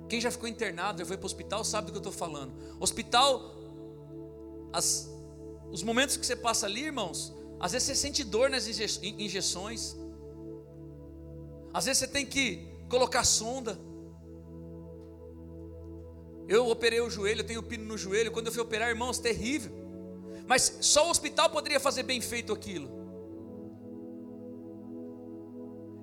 [0.08, 2.54] Quem já ficou internado, já foi para o hospital, sabe do que eu estou falando.
[2.80, 3.56] Hospital,
[4.74, 5.10] as,
[5.72, 9.96] os momentos que você passa ali, irmãos, às vezes você sente dor nas injeções.
[11.74, 13.80] Às vezes você tem que colocar sonda.
[16.48, 18.32] Eu operei o joelho, eu tenho pino no joelho.
[18.32, 19.72] Quando eu fui operar, irmãos, terrível.
[20.48, 23.02] Mas só o hospital poderia fazer bem feito aquilo.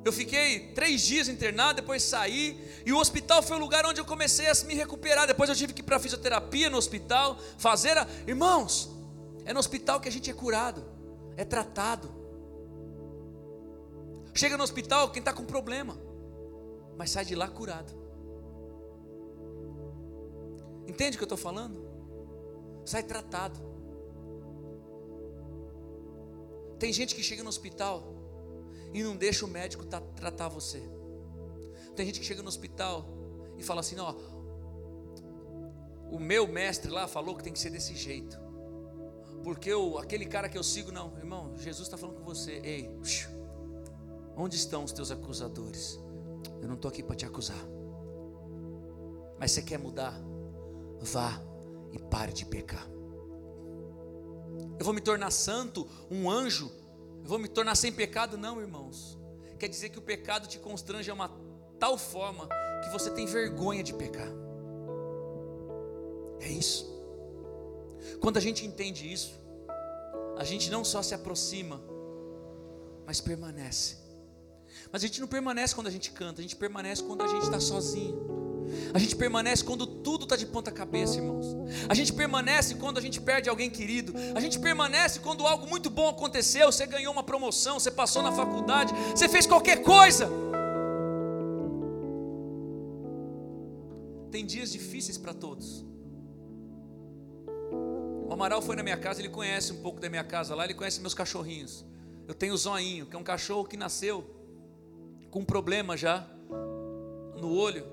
[0.05, 4.07] Eu fiquei três dias internado, depois saí, e o hospital foi o lugar onde eu
[4.07, 5.27] comecei a me recuperar.
[5.27, 7.99] Depois eu tive que ir para fisioterapia no hospital, fazer.
[7.99, 8.07] A...
[8.27, 8.89] Irmãos,
[9.45, 10.83] é no hospital que a gente é curado,
[11.37, 12.18] é tratado.
[14.39, 15.99] Chega no hospital quem está com problema,
[16.97, 17.93] mas sai de lá curado.
[20.87, 21.85] Entende o que eu estou falando?
[22.85, 23.59] Sai tratado.
[26.79, 28.15] Tem gente que chega no hospital
[28.95, 30.89] e não deixa o médico tratar você.
[31.97, 33.09] Tem gente que chega no hospital
[33.59, 34.15] e fala assim: ó,
[36.13, 38.39] o meu mestre lá falou que tem que ser desse jeito.
[39.43, 42.61] Porque eu, aquele cara que eu sigo, não, irmão, Jesus está falando com você.
[42.63, 42.89] Ei,
[44.39, 45.99] onde estão os teus acusadores?
[46.63, 47.59] Eu não estou aqui para te acusar.
[49.39, 50.15] Mas você quer mudar?
[51.01, 51.43] Vá
[51.93, 52.89] e pare de pecar.
[54.79, 56.71] Eu vou me tornar santo, um anjo,
[57.23, 58.37] eu vou me tornar sem pecado?
[58.37, 59.19] Não, irmãos.
[59.59, 61.31] Quer dizer que o pecado te constrange a uma
[61.79, 62.49] tal forma
[62.83, 64.29] que você tem vergonha de pecar.
[66.41, 66.87] É isso.
[68.21, 69.39] Quando a gente entende isso,
[70.37, 71.81] a gente não só se aproxima,
[73.05, 74.08] mas permanece.
[74.93, 77.43] Mas a gente não permanece quando a gente canta, a gente permanece quando a gente
[77.43, 78.39] está sozinho.
[78.93, 81.47] A gente permanece quando tudo está de ponta cabeça, irmãos.
[81.89, 84.13] A gente permanece quando a gente perde alguém querido.
[84.35, 86.71] A gente permanece quando algo muito bom aconteceu.
[86.71, 90.31] Você ganhou uma promoção, você passou na faculdade, você fez qualquer coisa.
[94.31, 95.85] Tem dias difíceis para todos.
[98.29, 100.75] O Amaral foi na minha casa, ele conhece um pouco da minha casa lá, ele
[100.75, 101.85] conhece meus cachorrinhos.
[102.27, 104.38] Eu tenho o Zoinho, que é um cachorro que nasceu
[105.31, 106.27] com um problema já
[107.37, 107.87] no olho.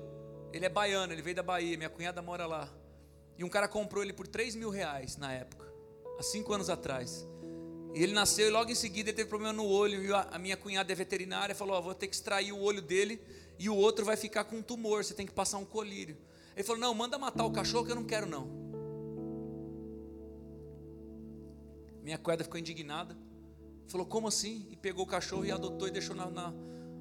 [0.52, 2.68] Ele é baiano, ele veio da Bahia, minha cunhada mora lá.
[3.38, 5.70] E um cara comprou ele por 3 mil reais na época,
[6.18, 7.26] há cinco anos atrás.
[7.94, 10.04] E ele nasceu e logo em seguida ele teve problema no olho.
[10.04, 13.20] E a, minha cunhada é veterinária falou: oh, vou ter que extrair o olho dele
[13.58, 16.16] e o outro vai ficar com um tumor, você tem que passar um colírio.
[16.54, 18.66] Ele falou: não, manda matar o cachorro que eu não quero não.
[22.02, 23.16] Minha cunhada ficou indignada.
[23.88, 24.66] Falou: como assim?
[24.70, 26.54] E pegou o cachorro e adotou e deixou na, na,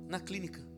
[0.07, 0.75] na clínica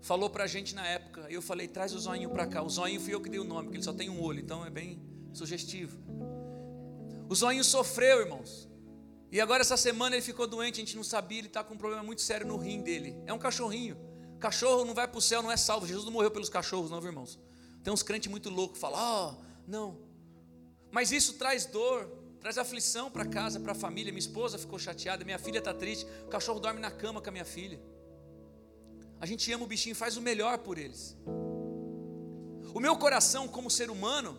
[0.00, 1.26] falou para a gente na época.
[1.28, 2.62] Eu falei, traz o zoinho para cá.
[2.62, 4.64] O zoinho fui eu que dei o nome, porque ele só tem um olho, então
[4.64, 5.00] é bem
[5.32, 5.98] sugestivo.
[7.28, 8.68] O zoinho sofreu, irmãos.
[9.30, 11.76] E agora essa semana ele ficou doente, a gente não sabia, ele está com um
[11.76, 13.14] problema muito sério no rim dele.
[13.26, 13.96] É um cachorrinho.
[14.40, 15.86] Cachorro não vai para o céu, não é salvo.
[15.86, 17.38] Jesus não morreu pelos cachorros, não, irmãos.
[17.82, 19.98] Tem uns crentes muito loucos que falam, ó, oh, não.
[20.90, 22.08] Mas isso traz dor.
[22.40, 24.10] traz aflição para casa, para a família.
[24.10, 27.32] Minha esposa ficou chateada, minha filha está triste, o cachorro dorme na cama com a
[27.32, 27.78] minha filha.
[29.20, 31.16] A gente ama o bichinho, faz o melhor por eles.
[32.74, 34.38] O meu coração, como ser humano,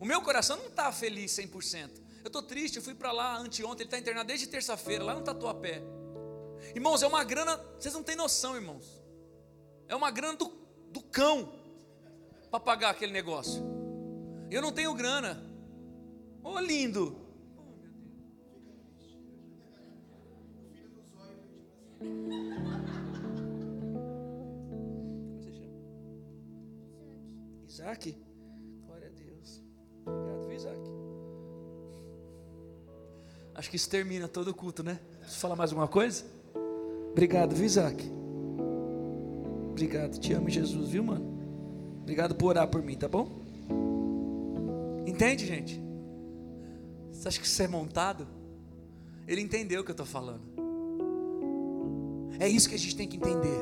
[0.00, 1.90] o meu coração não está feliz 100%.
[2.24, 5.22] Eu estou triste, eu fui para lá anteontem, ele está internado desde terça-feira, lá no
[5.22, 5.82] Tatuapé.
[6.74, 9.00] Irmãos, é uma grana, vocês não têm noção, irmãos.
[9.86, 10.52] É uma grana do,
[10.90, 11.52] do cão
[12.50, 13.62] para pagar aquele negócio.
[14.50, 15.42] Eu não tenho grana.
[16.42, 17.26] Ô oh, lindo.
[27.76, 28.16] Isaac?
[28.86, 29.62] Glória a Deus.
[30.06, 30.80] Obrigado, viu, Isaac?
[33.54, 34.98] Acho que isso termina todo o culto, né?
[35.18, 36.24] Preciso falar mais alguma coisa?
[37.10, 38.02] Obrigado, viu, Isaac?
[39.72, 41.38] Obrigado, te amo, Jesus, viu, mano?
[42.00, 43.28] Obrigado por orar por mim, tá bom?
[45.06, 45.78] Entende, gente?
[47.12, 48.26] Você acha que isso é montado?
[49.28, 50.40] Ele entendeu o que eu estou falando.
[52.38, 53.60] É isso que a gente tem que entender.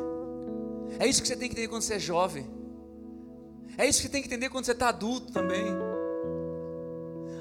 [1.01, 2.54] É isso que você tem que entender quando você é jovem.
[3.77, 5.65] É isso que tem que entender quando você está adulto também.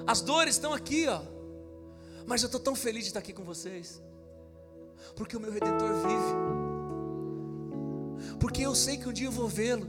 [0.06, 1.22] As dores estão aqui, ó.
[2.26, 4.02] Mas eu estou tão feliz de estar aqui com vocês.
[5.16, 6.34] Porque o meu redentor vive.
[8.40, 9.88] Porque eu sei que um dia eu vou vê-lo.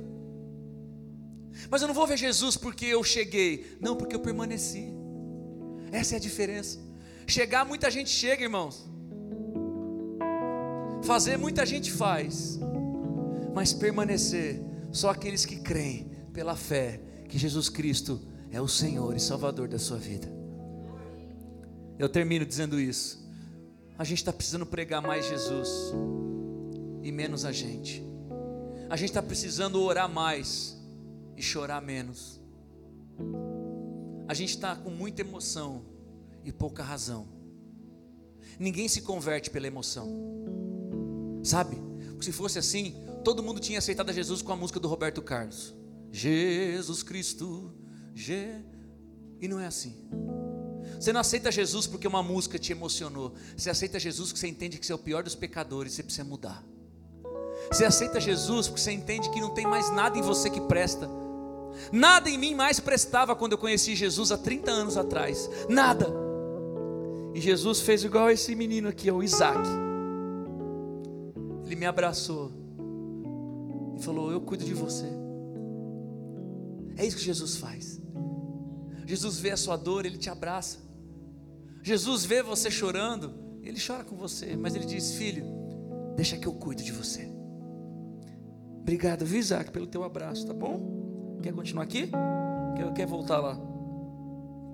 [1.70, 3.76] Mas eu não vou ver Jesus porque eu cheguei.
[3.80, 4.92] Não, porque eu permaneci.
[5.92, 6.78] Essa é a diferença.
[7.26, 8.86] Chegar, muita gente chega, irmãos.
[11.04, 12.58] Fazer, muita gente faz.
[13.54, 14.60] Mas permanecer,
[14.92, 18.20] só aqueles que creem pela fé que Jesus Cristo
[18.50, 20.30] é o Senhor e Salvador da sua vida.
[21.96, 23.24] Eu termino dizendo isso.
[23.96, 25.94] A gente está precisando pregar mais Jesus
[27.02, 28.04] e menos a gente.
[28.90, 30.76] A gente está precisando orar mais
[31.36, 32.40] e chorar menos.
[34.26, 35.84] A gente está com muita emoção
[36.44, 37.28] e pouca razão.
[38.58, 40.08] Ninguém se converte pela emoção,
[41.44, 41.76] sabe?
[42.20, 45.74] Se fosse assim, todo mundo tinha aceitado a Jesus com a música do Roberto Carlos.
[46.14, 47.72] Jesus Cristo,
[48.14, 48.62] Je...
[49.40, 49.96] e não é assim.
[51.00, 53.34] Você não aceita Jesus porque uma música te emocionou.
[53.56, 56.02] Você aceita Jesus porque você entende que você é o pior dos pecadores e você
[56.04, 56.64] precisa mudar.
[57.68, 61.10] Você aceita Jesus porque você entende que não tem mais nada em você que presta.
[61.90, 65.50] Nada em mim mais prestava quando eu conheci Jesus há 30 anos atrás.
[65.68, 66.06] Nada.
[67.34, 69.68] E Jesus fez igual esse menino aqui, o Isaac.
[71.66, 72.52] Ele me abraçou
[73.98, 75.23] e falou: Eu cuido de você.
[76.96, 78.00] É isso que Jesus faz.
[79.06, 80.78] Jesus vê a sua dor, ele te abraça.
[81.82, 85.44] Jesus vê você chorando, ele chora com você, mas ele diz: Filho,
[86.16, 87.30] deixa que eu cuido de você.
[88.80, 91.38] Obrigado, viu, Isaac, pelo teu abraço, tá bom?
[91.42, 92.10] Quer continuar aqui?
[92.76, 93.58] Quer, quer voltar lá?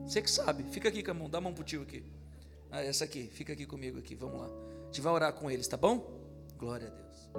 [0.04, 2.04] Você que sabe, fica aqui com a mão, dá a mão pro tio aqui.
[2.70, 4.46] Ah, essa aqui, fica aqui comigo aqui, vamos lá.
[4.46, 6.20] A gente vai orar com eles, tá bom?
[6.56, 7.30] Glória a Deus.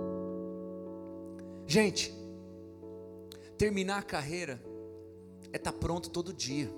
[1.68, 2.14] Gente,
[3.58, 4.62] terminar a carreira
[5.52, 6.70] é estar tá pronto todo dia.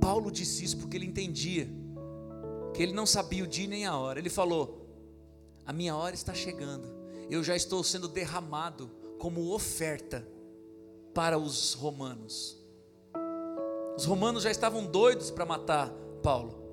[0.00, 1.68] Paulo disse isso porque ele entendia
[2.72, 4.18] que ele não sabia o dia nem a hora.
[4.18, 4.86] Ele falou:
[5.64, 6.88] A minha hora está chegando,
[7.28, 10.26] eu já estou sendo derramado como oferta
[11.14, 12.56] para os romanos.
[13.96, 15.90] Os romanos já estavam doidos para matar
[16.22, 16.66] Paulo.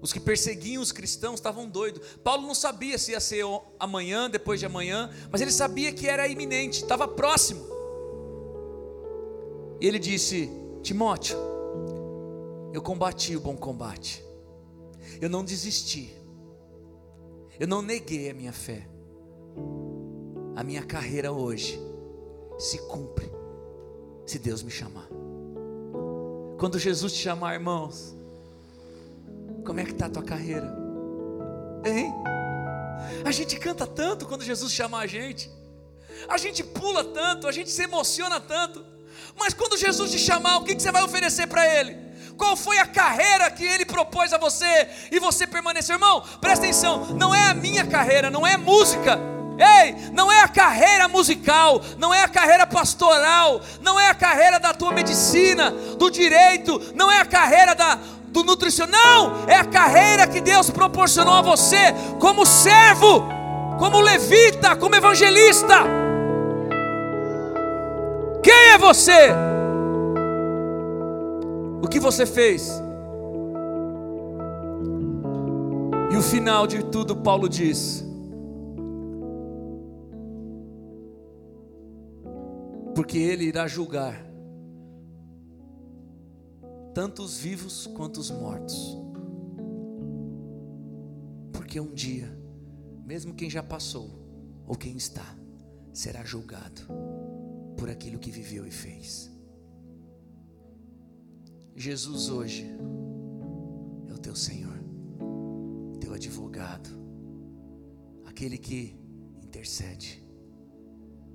[0.00, 2.00] Os que perseguiam os cristãos estavam doidos.
[2.22, 3.44] Paulo não sabia se ia ser
[3.78, 7.75] amanhã, depois de amanhã, mas ele sabia que era iminente, estava próximo.
[9.80, 10.50] E ele disse:
[10.82, 11.38] Timóteo,
[12.72, 14.24] eu combati o bom combate,
[15.20, 16.14] eu não desisti,
[17.58, 18.88] eu não neguei a minha fé.
[20.54, 21.78] A minha carreira hoje
[22.58, 23.30] se cumpre,
[24.24, 25.08] se Deus me chamar.
[26.58, 28.14] Quando Jesus te chamar, irmãos,
[29.66, 30.74] como é que está a tua carreira?
[31.84, 32.10] Hein?
[33.24, 35.50] A gente canta tanto quando Jesus chama a gente,
[36.28, 38.95] a gente pula tanto, a gente se emociona tanto.
[39.38, 41.96] Mas quando Jesus te chamar, o que você vai oferecer para Ele?
[42.36, 45.94] Qual foi a carreira que Ele propôs a você e você permaneceu?
[45.94, 49.18] Irmão, presta atenção, não é a minha carreira, não é música.
[49.58, 54.60] Ei, não é a carreira musical, não é a carreira pastoral, não é a carreira
[54.60, 59.64] da tua medicina, do direito, não é a carreira da, do nutricional, não, é a
[59.64, 63.26] carreira que Deus proporcionou a você como servo,
[63.78, 66.05] como levita, como evangelista.
[68.76, 69.30] É você?
[71.82, 72.70] O que você fez?
[76.12, 78.04] E o final de tudo, Paulo diz:
[82.94, 84.22] Porque ele irá julgar
[86.92, 88.94] tanto os vivos quanto os mortos.
[91.50, 92.30] Porque um dia,
[93.06, 94.10] mesmo quem já passou
[94.66, 95.34] ou quem está,
[95.94, 97.15] será julgado
[97.76, 99.30] por aquilo que viveu e fez.
[101.74, 102.66] Jesus hoje
[104.08, 104.78] é o teu Senhor,
[106.00, 106.88] teu advogado,
[108.24, 108.98] aquele que
[109.42, 110.24] intercede.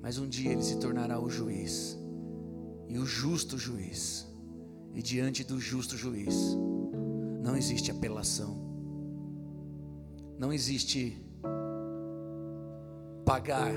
[0.02, 1.98] Mas um dia ele se tornará o juiz,
[2.90, 4.28] e o justo juiz,
[4.96, 6.36] e diante do justo juiz,
[7.44, 8.58] não existe apelação,
[10.40, 11.24] não existe
[13.24, 13.72] pagar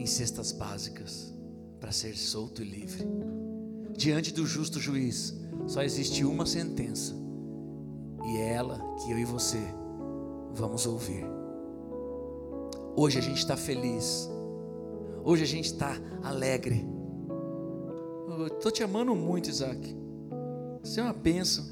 [0.00, 1.30] em cestas básicas
[1.78, 3.06] para ser solto e livre.
[3.94, 7.14] Diante do justo juiz, só existe uma sentença,
[8.24, 9.58] e é ela que eu e você
[10.54, 11.26] vamos ouvir.
[12.96, 14.26] Hoje a gente está feliz,
[15.22, 16.82] hoje a gente está alegre.
[18.46, 19.94] Estou te amando muito, Isaac.
[20.82, 21.62] Você é uma bênção.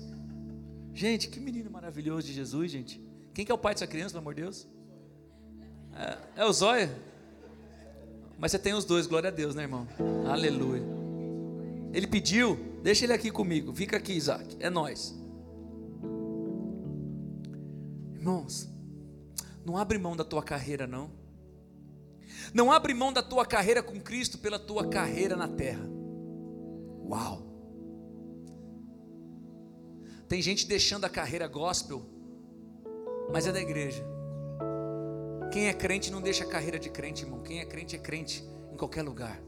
[0.93, 3.03] Gente, que menino maravilhoso de Jesus, gente.
[3.33, 4.69] Quem que é o pai dessa criança, pelo amor de Deus?
[5.95, 6.95] É, é o Zóia?
[8.39, 9.87] Mas você tem os dois, glória a Deus, né, irmão?
[10.31, 10.83] Aleluia.
[11.93, 13.75] Ele pediu, deixa ele aqui comigo.
[13.75, 14.57] Fica aqui, Isaac.
[14.61, 15.19] É nós.
[18.15, 18.69] Irmãos,
[19.65, 21.11] não abre mão da tua carreira, não.
[22.55, 25.89] Não abre mão da tua carreira com Cristo pela tua carreira na terra.
[27.09, 27.47] Uau!
[30.29, 32.05] Tem gente deixando a carreira gospel,
[33.33, 34.05] mas é da igreja.
[35.51, 37.43] Quem é crente não deixa a carreira de crente, irmão.
[37.43, 39.41] Quem é crente é crente em qualquer lugar.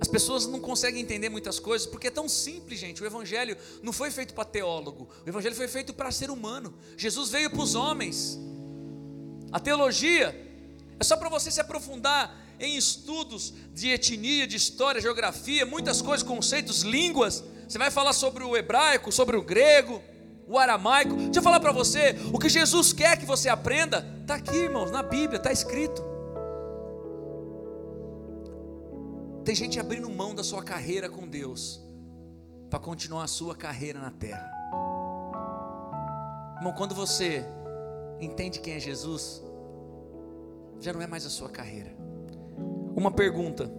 [0.00, 3.02] As pessoas não conseguem entender muitas coisas porque é tão simples, gente.
[3.02, 6.74] O Evangelho não foi feito para teólogo, o Evangelho foi feito para ser humano.
[6.96, 8.38] Jesus veio para os homens.
[9.52, 10.34] A teologia
[10.98, 16.26] é só para você se aprofundar em estudos de etnia, de história, geografia, muitas coisas,
[16.26, 17.44] conceitos, línguas.
[17.68, 20.02] Você vai falar sobre o hebraico, sobre o grego
[20.46, 21.14] o aramaico.
[21.16, 24.90] Deixa eu falar para você, o que Jesus quer que você aprenda, está aqui, irmãos,
[24.90, 26.02] na Bíblia, está escrito.
[29.44, 31.80] Tem gente abrindo mão da sua carreira com Deus,
[32.68, 34.50] para continuar a sua carreira na terra.
[36.56, 37.44] Irmão, quando você
[38.20, 39.42] entende quem é Jesus,
[40.80, 41.94] já não é mais a sua carreira.
[42.96, 43.70] Uma pergunta: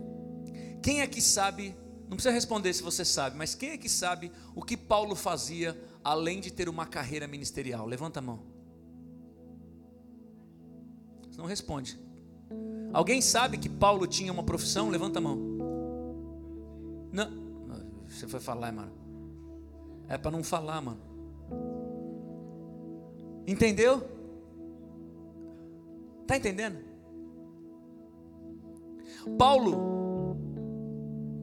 [0.81, 1.75] quem é que sabe?
[2.07, 5.77] Não precisa responder se você sabe, mas quem é que sabe o que Paulo fazia
[6.03, 7.85] além de ter uma carreira ministerial?
[7.85, 8.39] Levanta a mão.
[11.29, 11.99] Você não responde.
[12.93, 14.89] Alguém sabe que Paulo tinha uma profissão?
[14.89, 15.37] Levanta a mão.
[17.11, 17.47] Não.
[18.07, 18.91] Você foi falar, mano.
[20.07, 21.01] É para não falar, mano.
[23.45, 24.01] Entendeu?
[26.25, 26.79] Tá entendendo?
[29.37, 30.35] Paulo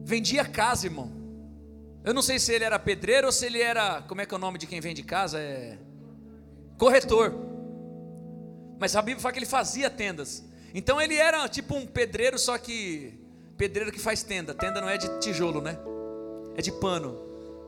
[0.03, 1.14] vendia casa, irmão.
[2.05, 4.03] Eu não sei se ele era pedreiro ou se ele era.
[4.03, 5.39] Como é que é o nome de quem vende casa?
[5.39, 5.75] É.
[6.77, 7.33] Corretor.
[8.79, 10.45] Mas a Bíblia fala que ele fazia tendas.
[10.71, 13.19] Então ele era tipo um pedreiro, só que.
[13.57, 14.53] Pedreiro que faz tenda.
[14.53, 15.79] Tenda não é de tijolo, né?
[16.55, 17.19] É de pano.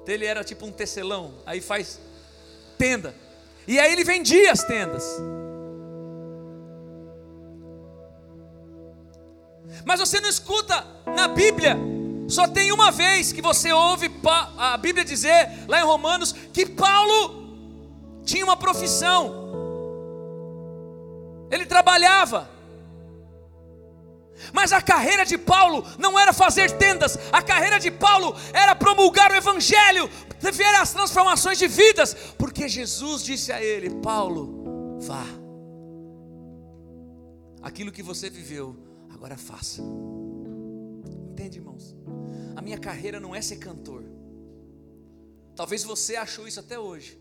[0.04, 1.42] Então ele era tipo um tecelão.
[1.44, 2.00] Aí faz
[2.78, 3.16] tenda.
[3.68, 5.04] E aí ele vendia as tendas.
[9.84, 11.97] Mas você não escuta na Bíblia
[12.28, 14.12] só tem uma vez que você ouve
[14.58, 17.48] a Bíblia dizer, lá em Romanos, que Paulo
[18.24, 19.34] tinha uma profissão,
[21.50, 22.50] ele trabalhava.
[24.54, 29.32] Mas a carreira de Paulo não era fazer tendas, a carreira de Paulo era promulgar
[29.32, 30.10] o Evangelho,
[30.40, 35.26] ver as transformações de vidas, porque Jesus disse a ele: Paulo, vá,
[37.64, 38.76] aquilo que você viveu,
[39.10, 39.82] agora faça.
[41.32, 41.97] Entende, irmãos?
[42.68, 44.04] Minha carreira não é ser cantor.
[45.56, 47.18] Talvez você achou isso até hoje.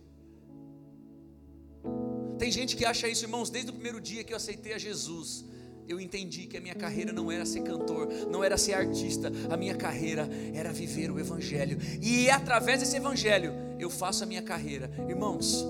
[2.37, 5.45] Tem gente que acha isso, irmãos, desde o primeiro dia que eu aceitei a Jesus.
[5.87, 9.57] Eu entendi que a minha carreira não era ser cantor, não era ser artista, a
[9.57, 14.43] minha carreira era viver o Evangelho, e é através desse Evangelho eu faço a minha
[14.43, 15.65] carreira, irmãos.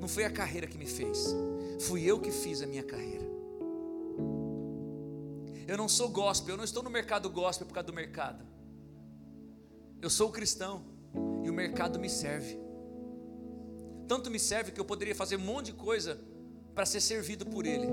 [0.00, 1.24] Não foi a carreira que me fez,
[1.82, 3.25] fui eu que fiz a minha carreira.
[5.66, 8.46] Eu não sou gospel, eu não estou no mercado gospel por causa do mercado.
[10.00, 10.84] Eu sou cristão
[11.44, 12.58] e o mercado me serve.
[14.06, 16.20] Tanto me serve que eu poderia fazer um monte de coisa
[16.74, 17.88] para ser servido por ele.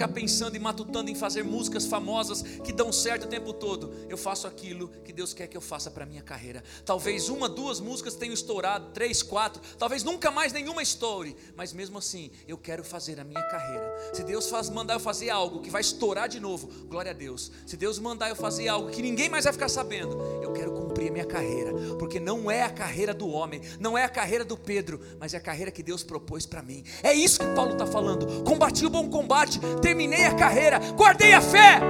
[0.00, 3.92] Ficar pensando e matutando em fazer músicas famosas que dão certo o tempo todo.
[4.08, 6.64] Eu faço aquilo que Deus quer que eu faça para minha carreira.
[6.86, 11.98] Talvez uma, duas músicas tenham estourado, três, quatro, talvez nunca mais nenhuma estoure, mas mesmo
[11.98, 13.94] assim, eu quero fazer a minha carreira.
[14.14, 17.52] Se Deus faz, mandar eu fazer algo que vai estourar de novo, glória a Deus.
[17.66, 21.10] Se Deus mandar eu fazer algo que ninguém mais vai ficar sabendo, eu quero cumprir
[21.10, 24.56] a minha carreira, porque não é a carreira do homem, não é a carreira do
[24.56, 26.84] Pedro, mas é a carreira que Deus propôs para mim.
[27.02, 28.42] É isso que Paulo está falando.
[28.44, 29.60] Combati o bom combate,
[29.90, 31.80] terminei a carreira, guardei a fé.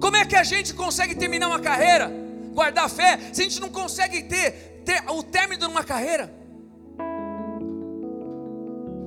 [0.00, 2.08] Como é que a gente consegue terminar uma carreira,
[2.52, 6.32] guardar a fé, se a gente não consegue ter, ter o término de uma carreira?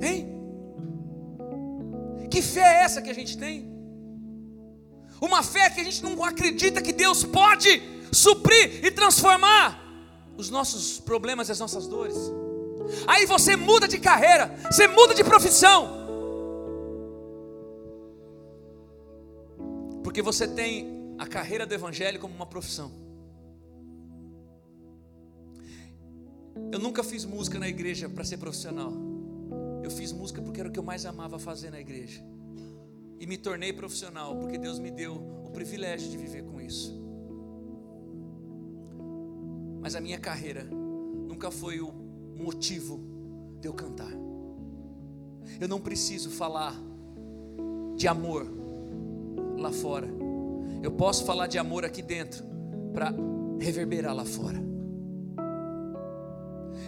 [0.01, 0.20] Hein?
[2.30, 3.72] Que fé é essa que a gente tem?
[5.22, 7.82] Uma fé que a gente não acredita que Deus pode
[8.12, 9.82] suprir e transformar
[10.36, 12.18] os nossos problemas e as nossas dores.
[13.08, 15.96] Aí você muda de carreira, você muda de profissão.
[20.18, 22.91] Porque você tem a carreira do Evangelho como uma profissão.
[26.72, 28.91] Eu nunca fiz música na igreja para ser profissional.
[29.84, 32.26] Eu fiz música porque era o que eu mais amava fazer na igreja.
[33.20, 36.99] E me tornei profissional porque Deus me deu o privilégio de viver com isso.
[39.80, 41.93] Mas a minha carreira nunca foi o
[42.36, 42.99] motivo
[43.61, 44.13] de eu cantar.
[45.61, 46.74] Eu não preciso falar
[47.95, 48.57] de amor
[49.58, 50.08] lá fora.
[50.82, 52.45] Eu posso falar de amor aqui dentro
[52.93, 53.14] para
[53.60, 54.62] reverberar lá fora.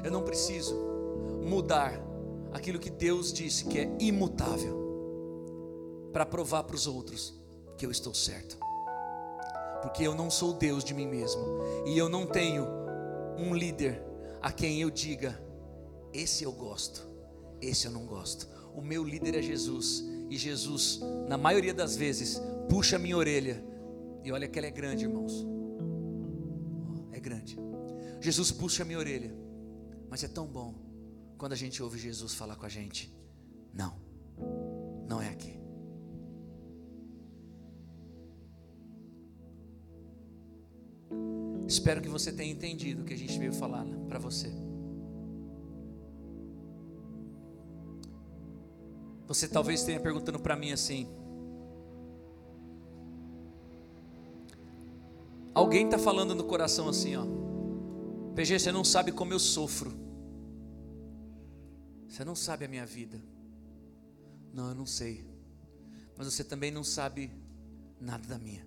[0.03, 0.75] Eu não preciso
[1.43, 1.99] mudar
[2.53, 4.77] aquilo que Deus disse que é imutável
[6.13, 7.33] para provar para os outros
[7.77, 8.57] que eu estou certo.
[9.81, 11.41] Porque eu não sou Deus de mim mesmo
[11.85, 12.67] e eu não tenho
[13.37, 14.03] um líder
[14.41, 15.41] a quem eu diga:
[16.13, 17.07] esse eu gosto,
[17.61, 18.47] esse eu não gosto.
[18.73, 23.61] O meu líder é Jesus e Jesus, na maioria das vezes, puxa a minha orelha.
[24.23, 25.45] E olha que ela é grande, irmãos.
[27.11, 27.57] É grande.
[28.21, 29.33] Jesus puxa a minha orelha.
[30.09, 30.75] Mas é tão bom
[31.37, 33.13] quando a gente ouve Jesus falar com a gente:
[33.73, 33.99] Não,
[35.07, 35.59] não é aqui.
[41.67, 44.51] Espero que você tenha entendido o que a gente veio falar né, para você.
[49.27, 51.07] Você talvez tenha perguntando para mim assim:
[55.59, 57.25] Alguém está falando no coração assim, ó.
[58.33, 59.91] PG, você não sabe como eu sofro.
[62.07, 63.21] Você não sabe a minha vida.
[64.53, 65.29] Não, eu não sei.
[66.17, 67.29] Mas você também não sabe
[67.99, 68.65] nada da minha.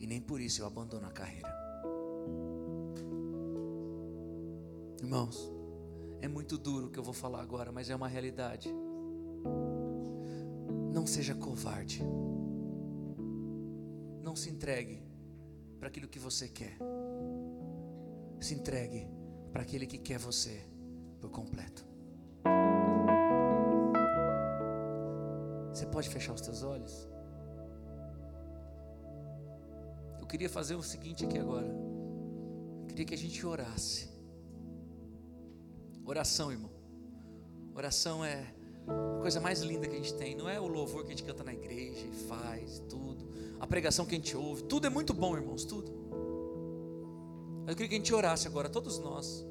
[0.00, 1.54] E nem por isso eu abandono a carreira.
[5.00, 5.48] Irmãos,
[6.20, 8.68] é muito duro o que eu vou falar agora, mas é uma realidade.
[10.92, 12.02] Não seja covarde.
[14.26, 15.00] Não se entregue
[15.78, 16.76] para aquilo que você quer.
[18.40, 19.06] Se entregue
[19.52, 20.64] para aquele que quer você
[21.20, 21.86] por completo.
[25.72, 27.08] Você pode fechar os teus olhos?
[30.18, 31.68] Eu queria fazer o seguinte aqui agora.
[31.68, 34.10] Eu queria que a gente orasse.
[36.04, 36.72] Oração, irmão.
[37.76, 38.55] Oração é
[38.88, 40.34] a coisa mais linda que a gente tem.
[40.34, 43.26] Não é o louvor que a gente canta na igreja e faz, tudo.
[43.58, 44.62] A pregação que a gente ouve.
[44.64, 45.92] Tudo é muito bom, irmãos, tudo.
[47.66, 49.44] Eu queria que a gente orasse agora, todos nós.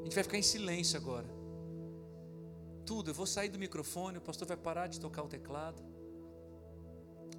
[0.00, 1.28] A gente vai ficar em silêncio agora.
[2.86, 5.82] Tudo, eu vou sair do microfone, o pastor vai parar de tocar o teclado.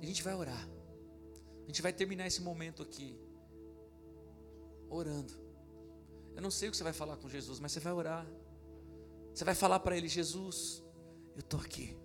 [0.01, 0.69] A gente vai orar.
[1.63, 3.17] A gente vai terminar esse momento aqui
[4.89, 5.33] orando.
[6.35, 8.27] Eu não sei o que você vai falar com Jesus, mas você vai orar.
[9.33, 10.83] Você vai falar para Ele: Jesus,
[11.37, 11.95] eu estou aqui.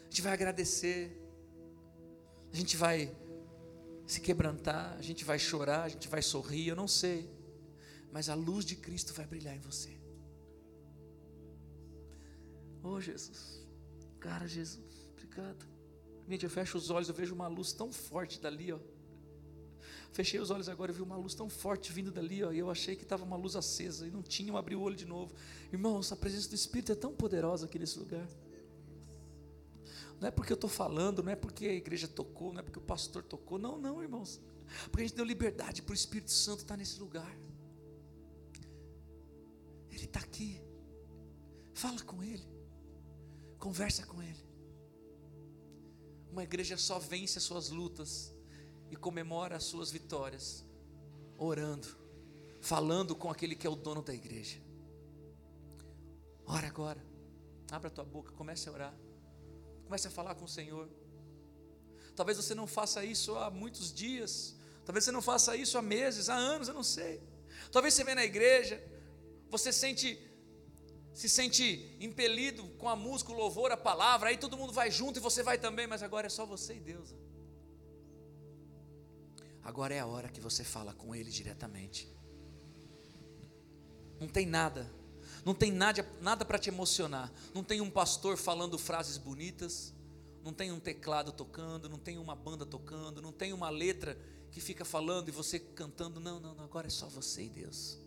[0.00, 1.22] A gente vai agradecer.
[2.50, 3.14] A gente vai
[4.06, 4.96] se quebrantar.
[4.98, 5.82] A gente vai chorar.
[5.82, 6.68] A gente vai sorrir.
[6.68, 7.30] Eu não sei.
[8.10, 10.00] Mas a luz de Cristo vai brilhar em você.
[12.82, 13.68] Oh, Jesus.
[14.18, 15.10] Cara, Jesus.
[15.12, 15.66] Obrigado.
[16.26, 17.10] Gente, eu fecho os olhos.
[17.10, 18.78] Eu vejo uma luz tão forte dali, ó.
[20.12, 22.70] Fechei os olhos agora e vi uma luz tão forte vindo dali, ó, e eu
[22.70, 25.34] achei que estava uma luz acesa e não tinha, eu abri o olho de novo.
[25.72, 28.26] Irmãos, a presença do Espírito é tão poderosa aqui nesse lugar.
[30.20, 32.78] Não é porque eu estou falando, não é porque a igreja tocou, não é porque
[32.78, 34.40] o pastor tocou, não, não, irmãos.
[34.90, 37.38] Porque a gente deu liberdade para o Espírito Santo estar nesse lugar.
[39.90, 40.60] Ele está aqui.
[41.72, 42.46] Fala com Ele.
[43.58, 44.44] Conversa com Ele.
[46.30, 48.34] Uma igreja só vence as suas lutas
[48.90, 50.64] e comemora as suas vitórias,
[51.36, 51.88] orando,
[52.60, 54.60] falando com aquele que é o dono da igreja.
[56.46, 57.04] Ora agora.
[57.70, 58.94] Abra a tua boca, comece a orar.
[59.84, 60.88] Comece a falar com o Senhor.
[62.16, 64.56] Talvez você não faça isso há muitos dias.
[64.84, 67.22] Talvez você não faça isso há meses, há anos, eu não sei.
[67.70, 68.82] Talvez você venha na igreja,
[69.50, 70.24] você sente
[71.12, 75.18] se sente impelido com a música, o louvor, a palavra, aí todo mundo vai junto
[75.18, 77.12] e você vai também, mas agora é só você e Deus.
[79.62, 82.08] Agora é a hora que você fala com Ele diretamente.
[84.20, 84.90] Não tem nada,
[85.44, 87.32] não tem nada, nada para te emocionar.
[87.54, 89.94] Não tem um pastor falando frases bonitas,
[90.42, 94.18] não tem um teclado tocando, não tem uma banda tocando, não tem uma letra
[94.50, 96.20] que fica falando e você cantando.
[96.20, 97.98] Não, não, não, agora é só você e Deus.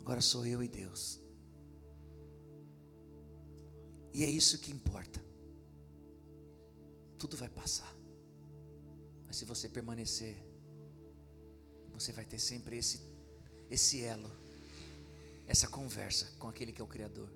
[0.00, 1.20] Agora sou eu e Deus.
[4.12, 5.24] E é isso que importa.
[7.18, 7.95] Tudo vai passar.
[9.36, 10.34] Se você permanecer,
[11.92, 12.96] você vai ter sempre esse
[13.76, 14.30] esse elo,
[15.46, 17.28] essa conversa com aquele que é o Criador.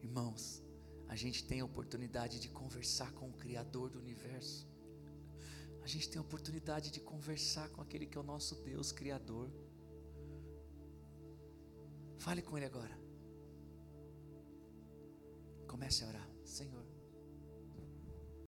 [0.00, 0.62] Irmãos,
[1.08, 4.68] a gente tem a oportunidade de conversar com o Criador do universo.
[5.82, 9.50] A gente tem a oportunidade de conversar com aquele que é o nosso Deus Criador.
[12.18, 12.96] Fale com Ele agora.
[15.66, 16.85] Comece a orar, Senhor.